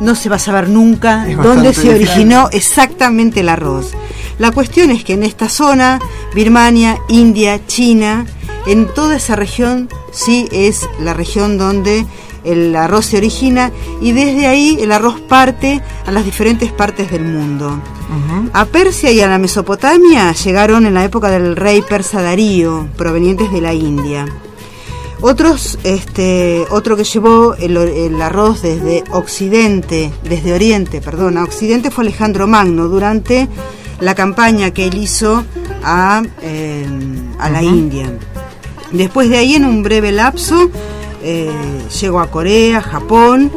no 0.00 0.14
se 0.14 0.28
va 0.28 0.36
a 0.36 0.40
saber 0.40 0.68
nunca 0.68 1.26
dónde 1.42 1.74
se 1.74 1.90
originó 1.90 2.48
exactamente 2.52 3.40
el 3.40 3.48
arroz. 3.48 3.92
La 4.38 4.52
cuestión 4.52 4.90
es 4.90 5.02
que 5.04 5.14
en 5.14 5.24
esta 5.24 5.48
zona, 5.48 5.98
Birmania, 6.34 6.98
India, 7.08 7.60
China, 7.66 8.24
en 8.66 8.86
toda 8.86 9.16
esa 9.16 9.34
región 9.34 9.88
sí 10.12 10.48
es 10.52 10.88
la 11.00 11.14
región 11.14 11.58
donde 11.58 12.06
el 12.48 12.74
arroz 12.76 13.06
se 13.06 13.16
origina 13.18 13.72
y 14.00 14.12
desde 14.12 14.46
ahí 14.46 14.78
el 14.80 14.92
arroz 14.92 15.20
parte 15.20 15.82
a 16.06 16.12
las 16.12 16.24
diferentes 16.24 16.72
partes 16.72 17.10
del 17.10 17.24
mundo. 17.24 17.80
A 18.52 18.64
Persia 18.64 19.10
y 19.12 19.20
a 19.20 19.28
la 19.28 19.38
Mesopotamia 19.38 20.32
llegaron 20.32 20.86
en 20.86 20.94
la 20.94 21.04
época 21.04 21.30
del 21.30 21.56
rey 21.56 21.82
persa 21.82 22.22
Darío, 22.22 22.88
provenientes 22.96 23.52
de 23.52 23.60
la 23.60 23.74
India. 23.74 24.26
Otros, 25.20 25.78
este, 25.82 26.64
otro 26.70 26.96
que 26.96 27.04
llevó 27.04 27.54
el, 27.54 27.76
el 27.76 28.22
arroz 28.22 28.62
desde 28.62 29.02
Occidente, 29.10 30.12
desde 30.22 30.54
Oriente, 30.54 31.00
perdón, 31.00 31.36
a 31.36 31.44
Occidente 31.44 31.90
fue 31.90 32.04
Alejandro 32.04 32.46
Magno 32.46 32.86
durante 32.88 33.48
la 34.00 34.14
campaña 34.14 34.70
que 34.70 34.86
él 34.86 34.96
hizo 34.96 35.44
a, 35.82 36.22
eh, 36.42 36.86
a 37.38 37.50
la. 37.50 37.62
India. 37.62 38.12
Después 38.92 39.28
de 39.28 39.38
ahí, 39.38 39.54
en 39.54 39.64
un 39.64 39.82
breve 39.82 40.12
lapso, 40.12 40.70
eh, 41.30 41.52
llegó 42.00 42.20
a 42.20 42.30
Corea, 42.30 42.80
Japón 42.80 43.52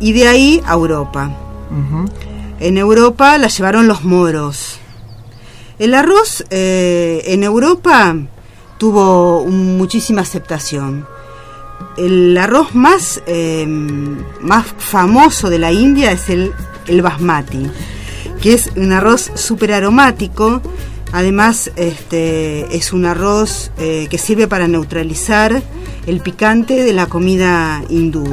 y 0.00 0.12
de 0.12 0.26
ahí 0.26 0.62
a 0.64 0.72
Europa. 0.72 1.30
En 2.58 2.78
Europa 2.78 3.36
la 3.36 3.48
llevaron 3.48 3.86
los 3.86 4.04
moros. 4.04 4.78
El 5.78 5.92
arroz 5.92 6.46
eh, 6.48 7.22
en 7.26 7.42
Europa 7.42 8.16
tuvo 8.78 9.44
muchísima 9.44 10.22
aceptación. 10.22 11.06
El 11.98 12.38
arroz 12.38 12.74
más, 12.74 13.22
eh, 13.26 13.66
más 13.66 14.66
famoso 14.78 15.50
de 15.50 15.58
la 15.58 15.72
India 15.72 16.10
es 16.10 16.30
el, 16.30 16.52
el 16.86 17.02
basmati, 17.02 17.70
que 18.40 18.54
es 18.54 18.70
un 18.76 18.92
arroz 18.92 19.30
súper 19.34 19.74
aromático. 19.74 20.62
Además, 21.12 21.70
este, 21.76 22.74
es 22.74 22.94
un 22.94 23.04
arroz 23.04 23.70
eh, 23.78 24.06
que 24.10 24.18
sirve 24.18 24.48
para 24.48 24.68
neutralizar 24.68 25.62
el 26.06 26.20
picante 26.20 26.84
de 26.84 26.92
la 26.92 27.06
comida 27.06 27.82
hindú. 27.88 28.24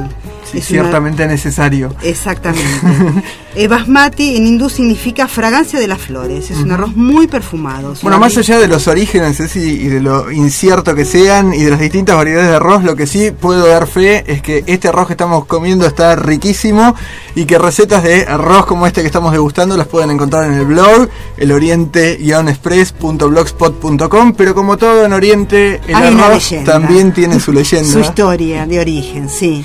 Sí, 0.50 0.58
Es 0.58 0.70
una- 0.70 0.82
ciertamente 0.82 1.26
necesario. 1.26 1.94
Exactamente. 2.02 2.64
Eh, 3.56 3.68
basmati 3.68 4.34
en 4.36 4.48
hindú 4.48 4.68
significa 4.68 5.28
fragancia 5.28 5.78
de 5.78 5.86
las 5.86 6.00
flores. 6.00 6.50
Es 6.50 6.58
un 6.58 6.72
arroz 6.72 6.96
muy 6.96 7.28
perfumado. 7.28 7.94
Bueno, 8.02 8.18
más 8.18 8.36
allá 8.36 8.58
de 8.58 8.66
los 8.66 8.88
orígenes 8.88 9.38
y 9.54 9.86
de 9.86 10.00
lo 10.00 10.32
incierto 10.32 10.96
que 10.96 11.04
sean 11.04 11.54
y 11.54 11.62
de 11.62 11.70
las 11.70 11.78
distintas 11.78 12.16
variedades 12.16 12.48
de 12.50 12.56
arroz, 12.56 12.82
lo 12.82 12.96
que 12.96 13.06
sí 13.06 13.30
puedo 13.30 13.64
dar 13.68 13.86
fe 13.86 14.24
es 14.26 14.42
que 14.42 14.64
este 14.66 14.88
arroz 14.88 15.06
que 15.06 15.12
estamos 15.12 15.44
comiendo 15.44 15.86
está 15.86 16.16
riquísimo 16.16 16.96
y 17.36 17.44
que 17.44 17.56
recetas 17.56 18.02
de 18.02 18.24
arroz 18.26 18.66
como 18.66 18.88
este 18.88 19.02
que 19.02 19.06
estamos 19.06 19.30
degustando 19.30 19.76
las 19.76 19.86
pueden 19.86 20.10
encontrar 20.10 20.46
en 20.46 20.54
el 20.54 20.66
blog, 20.66 21.08
eloriente-express.blogspot.com, 21.36 24.34
pero 24.36 24.54
como 24.54 24.76
todo 24.76 25.04
en 25.04 25.12
Oriente, 25.12 25.80
el 25.86 25.94
Hay 25.94 26.14
arroz 26.14 26.52
también 26.64 27.12
tiene 27.12 27.38
su 27.38 27.52
leyenda. 27.52 27.63
Su 27.64 28.00
historia 28.00 28.66
de 28.66 28.80
origen, 28.80 29.28
sí. 29.28 29.64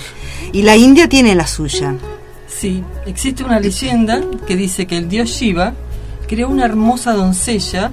Y 0.52 0.64
la 0.64 0.76
India 0.76 1.08
tiene 1.10 1.36
la 1.36 1.46
suya. 1.48 1.96
Sí, 2.48 2.84
existe 3.06 3.44
una 3.44 3.60
leyenda 3.60 4.22
que 4.48 4.56
dice 4.56 4.88
que 4.88 4.98
el 4.98 5.10
dios 5.10 5.30
Shiva 5.30 5.74
creó 6.28 6.50
una 6.50 6.66
hermosa 6.66 7.14
doncella 7.14 7.92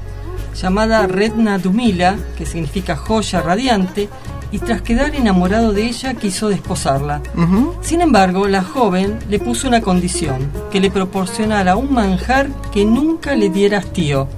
llamada 0.61 1.07
Redna 1.07 1.59
Dumila, 1.59 2.17
que 2.37 2.47
significa 2.47 2.97
joya 2.97 3.43
radiante, 3.43 4.09
y 4.53 4.59
tras 4.59 4.81
quedar 4.81 5.15
enamorado 5.15 5.73
de 5.73 5.87
ella 5.87 6.15
quiso 6.15 6.49
desposarla. 6.49 7.21
Sin 7.83 8.01
embargo, 8.01 8.47
la 8.49 8.63
joven 8.63 9.19
le 9.29 9.39
puso 9.39 9.69
una 9.69 9.81
condición, 9.81 10.51
que 10.71 10.81
le 10.81 10.91
proporcionara 10.91 11.77
un 11.77 11.93
manjar 11.93 12.49
que 12.73 12.85
nunca 12.85 13.35
le 13.35 13.51
diera 13.51 13.79
hastío. 13.79 14.29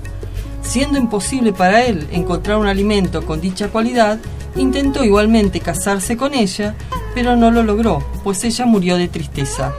Siendo 0.63 0.99
imposible 0.99 1.53
para 1.53 1.85
él 1.85 2.07
encontrar 2.11 2.57
un 2.57 2.67
alimento 2.67 3.25
con 3.25 3.41
dicha 3.41 3.69
cualidad, 3.69 4.19
intentó 4.57 5.05
igualmente 5.05 5.61
casarse 5.61 6.17
con 6.17 6.35
ella, 6.35 6.75
pero 7.15 7.37
no 7.37 7.51
lo 7.51 7.63
logró, 7.63 8.05
pues 8.25 8.45
ella 8.45 8.67
murió 8.67 8.97
de 8.97 9.09
tristeza. 9.09 9.73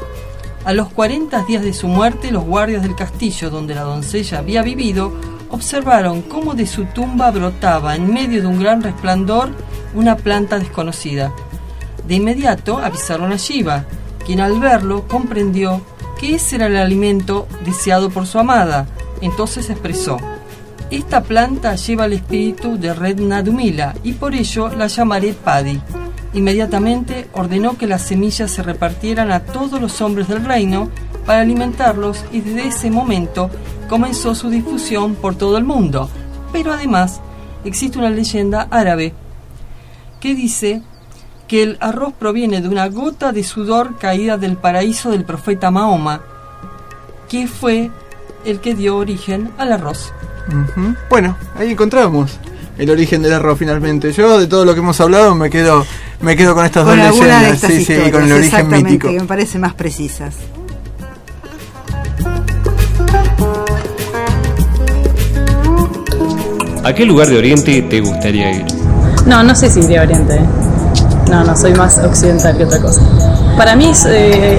A 0.65 0.73
los 0.73 0.89
40 0.89 1.43
días 1.43 1.63
de 1.63 1.73
su 1.73 1.87
muerte, 1.87 2.31
los 2.31 2.43
guardias 2.43 2.83
del 2.83 2.95
castillo 2.95 3.49
donde 3.49 3.75
la 3.75 3.81
doncella 3.81 4.39
había 4.39 4.61
vivido 4.61 5.13
observaron 5.49 6.21
cómo 6.21 6.53
de 6.53 6.67
su 6.67 6.85
tumba 6.85 7.31
brotaba 7.31 7.95
en 7.95 8.13
medio 8.13 8.41
de 8.41 8.47
un 8.47 8.59
gran 8.59 8.83
resplandor 8.83 9.49
una 9.93 10.15
planta 10.15 10.59
desconocida. 10.59 11.33
De 12.07 12.15
inmediato 12.15 12.79
avisaron 12.79 13.31
a 13.31 13.37
Shiva, 13.37 13.85
quien 14.25 14.41
al 14.41 14.59
verlo 14.59 15.07
comprendió 15.07 15.81
que 16.19 16.35
ese 16.35 16.57
era 16.57 16.67
el 16.67 16.77
alimento 16.77 17.47
deseado 17.65 18.09
por 18.09 18.27
su 18.27 18.37
amada. 18.39 18.87
Entonces 19.21 19.69
expresó, 19.69 20.17
esta 20.91 21.21
planta 21.21 21.75
lleva 21.75 22.05
el 22.05 22.13
espíritu 22.13 22.79
de 22.79 22.93
Red 22.93 23.19
Nadumila 23.19 23.93
y 24.03 24.13
por 24.13 24.33
ello 24.33 24.69
la 24.69 24.87
llamaré 24.87 25.33
Padi. 25.33 25.79
Inmediatamente 26.33 27.27
ordenó 27.33 27.77
que 27.77 27.87
las 27.87 28.01
semillas 28.03 28.51
se 28.51 28.63
repartieran 28.63 29.31
a 29.31 29.41
todos 29.41 29.79
los 29.79 30.01
hombres 30.01 30.27
del 30.27 30.45
reino 30.45 30.89
para 31.25 31.41
alimentarlos 31.41 32.25
y 32.31 32.41
desde 32.41 32.67
ese 32.67 32.91
momento 32.91 33.51
comenzó 33.87 34.33
su 34.33 34.49
difusión 34.49 35.15
por 35.15 35.35
todo 35.35 35.57
el 35.57 35.63
mundo. 35.63 36.09
Pero 36.51 36.73
además 36.73 37.21
existe 37.65 37.99
una 37.99 38.09
leyenda 38.09 38.67
árabe 38.71 39.13
que 40.19 40.33
dice 40.33 40.81
que 41.47 41.63
el 41.63 41.77
arroz 41.81 42.13
proviene 42.13 42.61
de 42.61 42.67
una 42.67 42.87
gota 42.89 43.31
de 43.31 43.43
sudor 43.43 43.97
caída 43.97 44.37
del 44.37 44.57
paraíso 44.57 45.11
del 45.11 45.23
profeta 45.23 45.71
Mahoma, 45.71 46.21
que 47.27 47.47
fue 47.47 47.91
el 48.45 48.59
que 48.59 48.75
dio 48.75 48.97
origen 48.97 49.51
al 49.57 49.71
arroz. 49.73 50.13
Bueno, 51.09 51.37
ahí 51.55 51.71
encontramos 51.71 52.37
el 52.77 52.89
origen 52.89 53.21
del 53.21 53.33
arroz 53.33 53.59
finalmente. 53.59 54.11
Yo 54.11 54.39
de 54.39 54.47
todo 54.47 54.65
lo 54.65 54.73
que 54.73 54.79
hemos 54.79 54.99
hablado 54.99 55.35
me 55.35 55.49
quedo 55.49 55.85
me 56.21 56.35
quedo 56.35 56.53
con 56.55 56.65
estas 56.65 56.85
Con 56.85 56.97
dos 56.97 57.05
alguna 57.05 57.25
de 57.25 57.31
leyendas, 57.33 57.55
estas 57.55 57.69
sí, 57.69 57.75
sí, 57.75 57.81
historias, 57.81 58.11
con 58.11 58.23
el 58.23 58.31
origen 58.31 58.45
exactamente, 58.45 58.89
mítico. 58.91 59.07
que 59.09 59.19
me 59.19 59.25
parecen 59.25 59.61
más 59.61 59.73
precisas. 59.73 60.35
¿A 66.83 66.93
qué 66.93 67.05
lugar 67.05 67.27
de 67.27 67.37
Oriente 67.37 67.81
te 67.83 68.01
gustaría 68.01 68.51
ir? 68.51 68.65
No, 69.25 69.43
no 69.43 69.53
sé 69.53 69.69
si 69.69 69.81
iría 69.81 70.01
a 70.01 70.03
Oriente. 70.03 70.39
No, 71.29 71.43
no, 71.43 71.55
soy 71.55 71.73
más 71.73 71.99
occidental 71.99 72.57
que 72.57 72.63
otra 72.63 72.81
cosa. 72.81 73.01
Para 73.59 73.75
mí 73.75 73.89
es, 73.89 74.05
eh, 74.05 74.57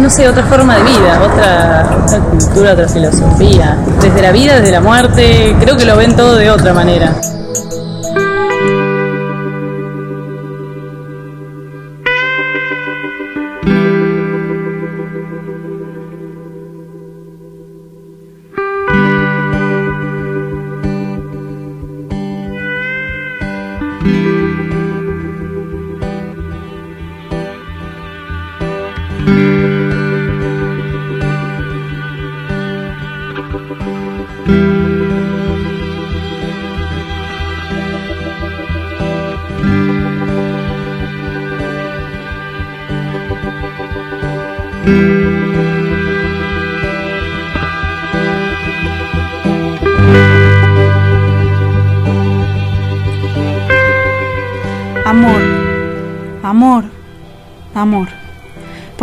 no 0.00 0.10
sé, 0.10 0.28
otra 0.28 0.42
forma 0.42 0.74
de 0.74 0.82
vida, 0.82 1.22
otra, 1.22 1.96
otra 2.04 2.18
cultura, 2.18 2.72
otra 2.72 2.88
filosofía. 2.88 3.78
Desde 4.00 4.20
la 4.20 4.32
vida, 4.32 4.56
desde 4.56 4.72
la 4.72 4.80
muerte, 4.80 5.54
creo 5.60 5.76
que 5.76 5.84
lo 5.84 5.96
ven 5.96 6.16
todo 6.16 6.34
de 6.34 6.50
otra 6.50 6.74
manera. 6.74 7.12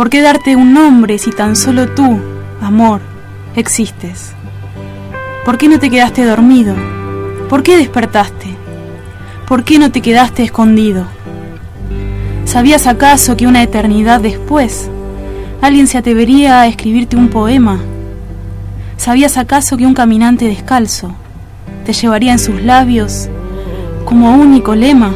¿Por 0.00 0.08
qué 0.08 0.22
darte 0.22 0.56
un 0.56 0.72
nombre 0.72 1.18
si 1.18 1.30
tan 1.30 1.54
solo 1.54 1.90
tú, 1.90 2.18
amor, 2.62 3.02
existes? 3.54 4.32
¿Por 5.44 5.58
qué 5.58 5.68
no 5.68 5.78
te 5.78 5.90
quedaste 5.90 6.24
dormido? 6.24 6.74
¿Por 7.50 7.62
qué 7.62 7.76
despertaste? 7.76 8.46
¿Por 9.46 9.62
qué 9.62 9.78
no 9.78 9.92
te 9.92 10.00
quedaste 10.00 10.42
escondido? 10.42 11.04
¿Sabías 12.46 12.86
acaso 12.86 13.36
que 13.36 13.46
una 13.46 13.62
eternidad 13.62 14.22
después 14.22 14.90
alguien 15.60 15.86
se 15.86 15.98
atrevería 15.98 16.62
a 16.62 16.66
escribirte 16.66 17.16
un 17.16 17.28
poema? 17.28 17.78
¿Sabías 18.96 19.36
acaso 19.36 19.76
que 19.76 19.84
un 19.84 19.92
caminante 19.92 20.46
descalzo 20.46 21.14
te 21.84 21.92
llevaría 21.92 22.32
en 22.32 22.38
sus 22.38 22.62
labios 22.62 23.28
como 24.06 24.34
único 24.34 24.74
lema? 24.74 25.12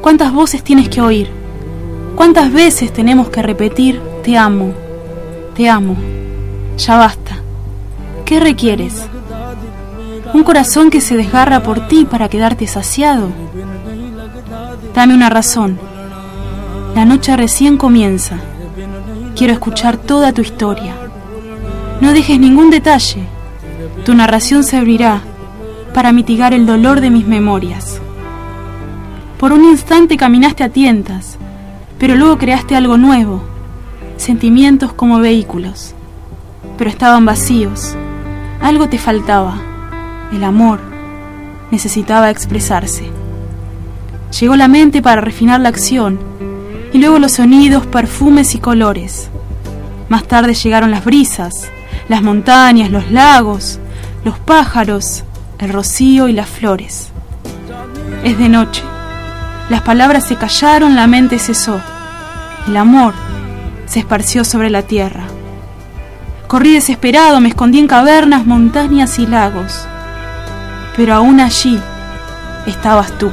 ¿Cuántas 0.00 0.32
voces 0.32 0.62
tienes 0.62 0.88
que 0.88 1.00
oír? 1.00 1.45
¿Cuántas 2.16 2.50
veces 2.50 2.94
tenemos 2.94 3.28
que 3.28 3.42
repetir 3.42 4.00
te 4.24 4.38
amo, 4.38 4.72
te 5.54 5.68
amo? 5.68 5.96
Ya 6.78 6.96
basta. 6.96 7.36
¿Qué 8.24 8.40
requieres? 8.40 9.06
¿Un 10.32 10.42
corazón 10.42 10.90
que 10.90 11.02
se 11.02 11.14
desgarra 11.16 11.62
por 11.62 11.86
ti 11.88 12.06
para 12.10 12.30
quedarte 12.30 12.66
saciado? 12.66 13.28
Dame 14.94 15.14
una 15.14 15.28
razón. 15.28 15.78
La 16.94 17.04
noche 17.04 17.36
recién 17.36 17.76
comienza. 17.76 18.38
Quiero 19.36 19.52
escuchar 19.52 19.98
toda 19.98 20.32
tu 20.32 20.40
historia. 20.40 20.94
No 22.00 22.14
dejes 22.14 22.40
ningún 22.40 22.70
detalle. 22.70 23.24
Tu 24.06 24.14
narración 24.14 24.64
servirá 24.64 25.20
para 25.92 26.12
mitigar 26.12 26.54
el 26.54 26.64
dolor 26.64 27.02
de 27.02 27.10
mis 27.10 27.26
memorias. 27.26 28.00
Por 29.38 29.52
un 29.52 29.64
instante 29.64 30.16
caminaste 30.16 30.64
a 30.64 30.70
tientas, 30.70 31.36
pero 31.98 32.14
luego 32.14 32.38
creaste 32.38 32.76
algo 32.76 32.96
nuevo, 32.96 33.42
sentimientos 34.16 34.92
como 34.92 35.18
vehículos, 35.18 35.94
pero 36.76 36.90
estaban 36.90 37.24
vacíos. 37.24 37.94
Algo 38.60 38.88
te 38.88 38.98
faltaba. 38.98 39.58
El 40.32 40.44
amor 40.44 40.80
necesitaba 41.70 42.30
expresarse. 42.30 43.10
Llegó 44.38 44.56
la 44.56 44.68
mente 44.68 45.02
para 45.02 45.20
refinar 45.20 45.60
la 45.60 45.68
acción, 45.68 46.18
y 46.92 46.98
luego 46.98 47.18
los 47.18 47.32
sonidos, 47.32 47.86
perfumes 47.86 48.54
y 48.54 48.58
colores. 48.58 49.30
Más 50.08 50.24
tarde 50.24 50.54
llegaron 50.54 50.90
las 50.90 51.04
brisas, 51.04 51.68
las 52.08 52.22
montañas, 52.22 52.90
los 52.90 53.10
lagos, 53.10 53.80
los 54.24 54.38
pájaros, 54.38 55.24
el 55.58 55.72
rocío 55.72 56.28
y 56.28 56.32
las 56.32 56.48
flores. 56.48 57.10
Es 58.24 58.38
de 58.38 58.48
noche. 58.48 58.82
Las 59.68 59.82
palabras 59.82 60.24
se 60.24 60.36
callaron, 60.36 60.94
la 60.94 61.08
mente 61.08 61.40
cesó. 61.40 61.80
El 62.68 62.76
amor 62.76 63.14
se 63.86 63.98
esparció 63.98 64.44
sobre 64.44 64.70
la 64.70 64.82
tierra. 64.82 65.24
Corrí 66.46 66.72
desesperado, 66.72 67.40
me 67.40 67.48
escondí 67.48 67.80
en 67.80 67.88
cavernas, 67.88 68.46
montañas 68.46 69.18
y 69.18 69.26
lagos. 69.26 69.86
Pero 70.96 71.14
aún 71.14 71.40
allí 71.40 71.80
estabas 72.66 73.10
tú. 73.18 73.32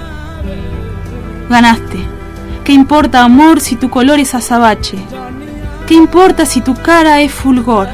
Ganaste. 1.49 1.99
¿Qué 2.63 2.73
importa, 2.73 3.23
amor, 3.23 3.61
si 3.61 3.75
tu 3.75 3.91
color 3.91 4.19
es 4.19 4.33
azabache? 4.33 4.97
¿Qué 5.85 5.93
importa 5.93 6.47
si 6.47 6.61
tu 6.61 6.73
cara 6.73 7.21
es 7.21 7.31
fulgor? 7.31 7.89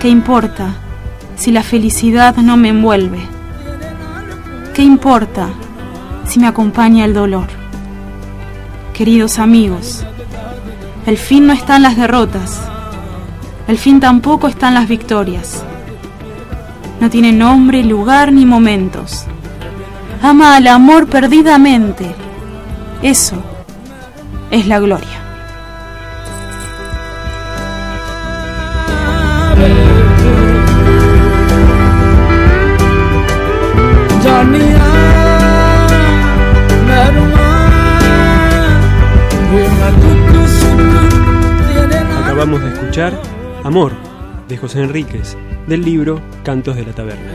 ¿Qué 0.00 0.08
importa 0.08 0.68
si 1.36 1.52
la 1.52 1.62
felicidad 1.62 2.36
no 2.36 2.56
me 2.56 2.68
envuelve? 2.68 3.20
¿Qué 4.72 4.82
importa 4.82 5.48
si 6.28 6.40
me 6.40 6.46
acompaña 6.46 7.04
el 7.04 7.14
dolor? 7.14 7.46
Queridos 8.92 9.38
amigos, 9.38 10.04
el 11.06 11.18
fin 11.18 11.46
no 11.46 11.52
está 11.52 11.76
en 11.76 11.82
las 11.82 11.96
derrotas, 11.96 12.60
el 13.68 13.78
fin 13.78 14.00
tampoco 14.00 14.48
está 14.48 14.68
en 14.68 14.74
las 14.74 14.88
victorias. 14.88 15.62
No 17.00 17.10
tiene 17.10 17.32
nombre, 17.32 17.84
lugar 17.84 18.32
ni 18.32 18.46
momentos. 18.46 19.24
Ama 20.22 20.56
al 20.56 20.66
amor 20.66 21.08
perdidamente. 21.08 22.14
Eso 23.02 23.36
es 24.50 24.66
la 24.66 24.80
gloria. 24.80 25.15
De 42.46 42.72
escuchar 42.72 43.12
Amor 43.64 43.90
de 44.48 44.56
José 44.56 44.80
Enríquez 44.80 45.36
del 45.66 45.84
libro 45.84 46.22
Cantos 46.44 46.76
de 46.76 46.86
la 46.86 46.92
Taberna. 46.92 47.32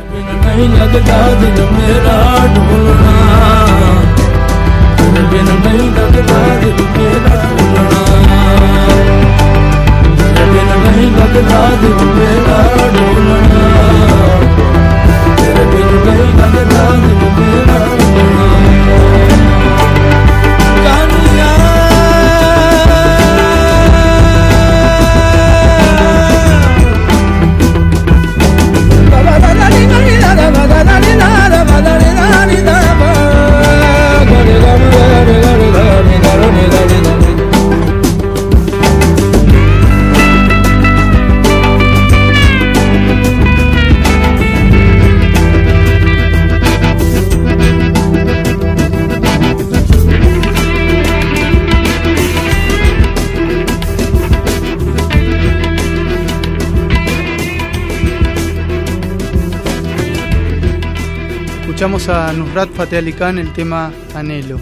Escuchamos 62.02 62.10
a 62.10 62.34
Nusrat 62.34 62.70
Fateh 62.72 62.98
Ali 62.98 63.14
Khan 63.14 63.38
el 63.38 63.54
tema 63.54 63.94
Anhelo. 64.16 64.60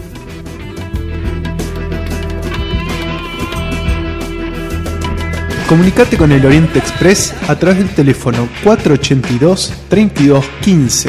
Comunicate 5.68 6.16
con 6.16 6.32
el 6.32 6.44
Oriente 6.44 6.80
Express 6.80 7.32
a 7.48 7.56
través 7.56 7.78
del 7.78 7.90
teléfono 7.90 8.48
482-3215 8.64 11.08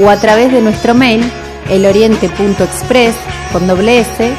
o 0.00 0.10
a 0.10 0.20
través 0.20 0.52
de 0.52 0.60
nuestro 0.60 0.92
mail 0.94 1.24
eloriente.express 1.70 3.14
con 3.52 3.66
doble 3.66 4.00
s 4.00 4.34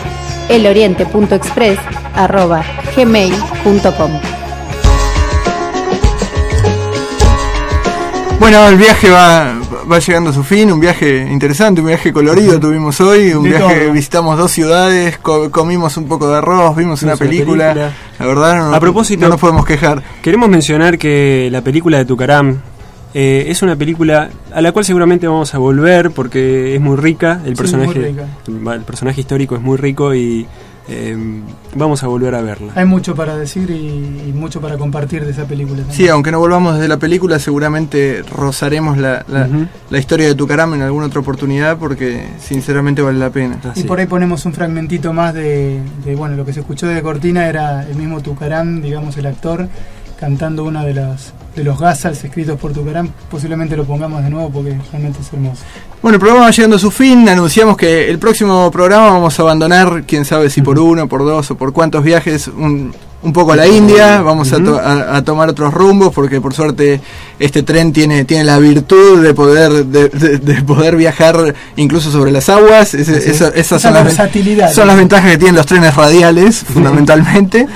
eloriente.express 0.49 1.79
arroba 2.13 2.63
gmail.com 2.95 4.11
Bueno, 8.39 8.69
el 8.69 8.77
viaje 8.77 9.09
va, 9.09 9.59
va 9.89 9.99
llegando 9.99 10.29
a 10.29 10.33
su 10.33 10.43
fin, 10.43 10.71
un 10.71 10.79
viaje 10.79 11.27
interesante, 11.31 11.81
un 11.81 11.87
viaje 11.87 12.11
colorido 12.13 12.59
tuvimos 12.59 12.99
hoy, 13.01 13.33
un 13.33 13.43
De 13.43 13.49
viaje, 13.49 13.79
todo. 13.81 13.93
visitamos 13.93 14.37
dos 14.37 14.51
ciudades, 14.51 15.17
co- 15.19 15.49
comimos 15.51 15.95
un 15.97 16.07
poco 16.07 16.29
de 16.29 16.37
arroz, 16.37 16.75
vimos 16.75 17.01
una 17.03 17.15
película, 17.15 17.73
película. 17.73 17.93
la 18.19 18.25
verdad 18.25 18.57
no, 18.69 18.75
A 18.75 18.79
propósito, 18.79 19.21
no 19.23 19.29
nos 19.29 19.39
podemos 19.39 19.65
quejar. 19.65 20.03
Queremos 20.21 20.49
mencionar 20.49 20.97
que 20.97 21.49
la 21.51 21.61
película 21.61 21.97
de 21.97 22.05
Tucaram 22.05 22.57
eh, 23.13 23.45
es 23.47 23.61
una 23.61 23.75
película 23.75 24.29
a 24.53 24.61
la 24.61 24.71
cual 24.71 24.85
seguramente 24.85 25.27
vamos 25.27 25.53
a 25.55 25.57
volver 25.57 26.11
porque 26.11 26.75
es 26.75 26.81
muy 26.81 26.97
rica. 26.97 27.41
El 27.45 27.51
Sí, 27.55 27.57
personaje, 27.57 27.99
rica. 27.99 28.25
el 28.73 28.81
personaje 28.81 29.21
histórico 29.21 29.55
es 29.55 29.61
muy 29.61 29.77
rico 29.77 30.13
y 30.13 30.45
eh, 30.89 31.17
vamos 31.75 32.03
a 32.03 32.07
volver 32.07 32.33
a 32.35 32.41
verla. 32.41 32.71
Hay 32.75 32.85
mucho 32.85 33.15
para 33.15 33.35
decir 33.37 33.69
y, 33.69 34.29
y 34.29 34.33
mucho 34.33 34.61
para 34.61 34.77
compartir 34.77 35.25
de 35.25 35.31
esa 35.31 35.45
película. 35.45 35.79
también. 35.79 35.97
Sí, 35.97 36.07
aunque 36.07 36.31
no 36.31 36.39
volvamos 36.39 36.75
desde 36.75 36.87
la 36.87 36.97
película, 36.97 37.39
seguramente 37.39 38.23
rozaremos 38.23 38.97
la, 38.97 39.25
la, 39.27 39.47
la 39.89 39.97
historia 39.97 40.27
de 40.27 40.35
Tucaram 40.35 40.73
en 40.73 40.81
alguna 40.81 41.07
otra 41.07 41.19
oportunidad 41.19 41.77
porque 41.77 42.27
sinceramente 42.39 43.01
vale 43.01 43.19
la 43.19 43.29
pena. 43.29 43.59
Y 43.75 43.83
por 43.83 43.99
ahí 43.99 44.05
ponemos 44.05 44.45
un 44.45 44.53
fragmentito 44.53 45.13
más 45.13 45.33
de, 45.33 45.81
de, 46.05 46.15
bueno, 46.15 46.35
lo 46.35 46.45
que 46.45 46.53
se 46.53 46.61
escuchó 46.61 46.87
de 46.87 47.01
Cortina 47.01 47.47
era 47.47 47.87
el 47.87 47.95
mismo 47.95 48.21
Tucarán, 48.21 48.81
digamos, 48.81 49.17
el 49.17 49.25
actor, 49.25 49.67
cantando 50.19 50.63
una 50.63 50.83
de 50.85 50.93
las 50.93 51.33
de 51.57 51.63
los 51.63 51.79
Gazals 51.79 52.23
escritos 52.23 52.59
por 52.59 52.71
Tucarán. 52.71 53.11
Posiblemente 53.29 53.75
lo 53.75 53.83
pongamos 53.83 54.23
de 54.23 54.29
nuevo 54.29 54.49
porque 54.49 54.77
realmente 54.91 55.19
es 55.21 55.33
hermoso. 55.33 55.63
Bueno, 56.01 56.15
el 56.15 56.19
programa 56.19 56.45
va 56.45 56.51
llegando 56.51 56.75
a 56.75 56.79
su 56.79 56.91
fin. 56.91 57.27
Anunciamos 57.27 57.75
que 57.75 58.09
el 58.09 58.19
próximo 58.19 58.69
programa 58.71 59.11
vamos 59.11 59.37
a 59.39 59.41
abandonar, 59.41 60.03
quién 60.05 60.23
sabe 60.23 60.49
si 60.49 60.61
por 60.61 60.79
uno, 60.79 61.07
por 61.07 61.21
dos 61.21 61.51
o 61.51 61.57
por 61.57 61.73
cuántos 61.73 62.03
viajes, 62.03 62.47
un, 62.47 62.93
un 63.27 63.33
poco 63.33 63.51
a 63.51 63.55
la 63.55 63.67
India. 63.67 64.21
Vamos 64.21 64.51
a, 64.53 64.63
to- 64.63 64.79
a- 64.79 65.17
a 65.17 65.23
tomar 65.23 65.49
otros 65.49 65.73
rumbos 65.73 66.13
porque 66.13 66.41
por 66.41 66.53
suerte 66.53 66.99
este 67.39 67.61
tren 67.61 67.93
tiene, 67.93 68.25
tiene 68.25 68.43
la 68.45 68.57
virtud 68.57 69.21
de 69.21 69.33
poder, 69.33 69.85
de, 69.85 70.09
de- 70.09 70.37
de 70.39 70.61
poder 70.63 70.95
viajar 70.95 71.53
incluso 71.75 72.09
sobre 72.11 72.31
las 72.31 72.49
aguas. 72.49 72.93
Es. 72.93 73.07
esas 73.09 73.53
Esa 73.55 73.77
son 73.79 73.93
las, 73.93 74.03
ven- 74.05 74.15
versatilidad. 74.15 74.73
son 74.73 74.87
las 74.87 74.95
ventajas 74.97 75.29
que 75.31 75.37
tienen 75.37 75.55
los 75.55 75.65
trenes 75.65 75.93
radiales, 75.95 76.63
fundamentalmente. 76.63 77.67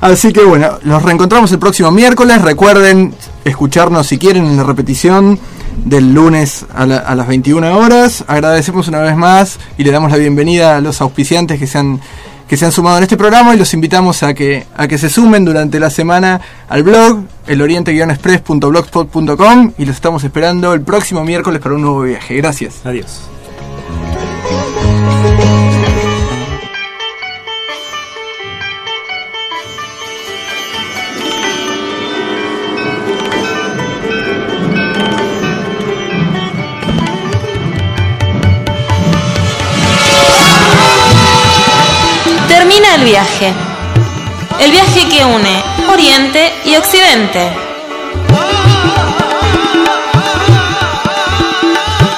Así 0.00 0.32
que 0.32 0.42
bueno, 0.44 0.78
los 0.82 1.02
reencontramos 1.02 1.50
el 1.52 1.58
próximo 1.58 1.90
miércoles. 1.90 2.42
Recuerden 2.42 3.14
escucharnos 3.44 4.06
si 4.06 4.18
quieren 4.18 4.44
en 4.46 4.56
la 4.56 4.64
repetición 4.64 5.38
del 5.84 6.12
lunes 6.14 6.66
a, 6.74 6.86
la- 6.86 6.98
a 6.98 7.14
las 7.14 7.26
21 7.26 7.76
horas. 7.78 8.24
Agradecemos 8.26 8.88
una 8.88 9.00
vez 9.00 9.16
más 9.16 9.58
y 9.78 9.84
le 9.84 9.90
damos 9.92 10.10
la 10.10 10.16
bienvenida 10.18 10.76
a 10.76 10.80
los 10.80 11.00
auspiciantes 11.00 11.58
que 11.58 11.66
se 11.66 11.78
han 11.78 12.00
que 12.48 12.56
se 12.56 12.64
han 12.66 12.72
sumado 12.72 12.96
en 12.98 13.04
este 13.04 13.16
programa 13.16 13.54
y 13.54 13.58
los 13.58 13.72
invitamos 13.74 14.22
a 14.22 14.34
que 14.34 14.66
a 14.76 14.86
que 14.86 14.98
se 14.98 15.08
sumen 15.08 15.44
durante 15.44 15.80
la 15.80 15.90
semana 15.90 16.40
al 16.68 16.82
blog 16.82 17.24
eloriente-express.blogspot.com 17.46 19.72
y 19.78 19.84
los 19.84 19.96
estamos 19.96 20.24
esperando 20.24 20.74
el 20.74 20.82
próximo 20.82 21.24
miércoles 21.24 21.60
para 21.60 21.74
un 21.74 21.82
nuevo 21.82 22.02
viaje. 22.02 22.36
Gracias. 22.36 22.80
Adiós. 22.84 23.22
El 43.04 43.10
viaje. 43.10 43.52
El 44.60 44.70
viaje 44.70 45.08
que 45.08 45.24
une 45.24 45.62
Oriente 45.92 46.52
y 46.64 46.76
Occidente. 46.76 47.52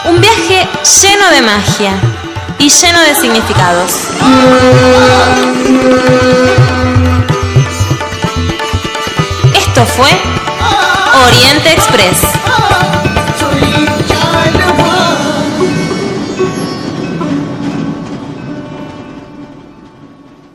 Un 0.05 0.21
viaje 0.21 0.69
lleno 1.03 1.31
de 1.31 1.43
magia 1.43 1.93
y 2.59 2.69
lleno 2.69 3.01
de 3.01 3.15
significados. 3.17 3.93
Esto 9.55 9.87
fue 9.87 10.11
Oriente 11.27 11.73
Express. 11.73 12.19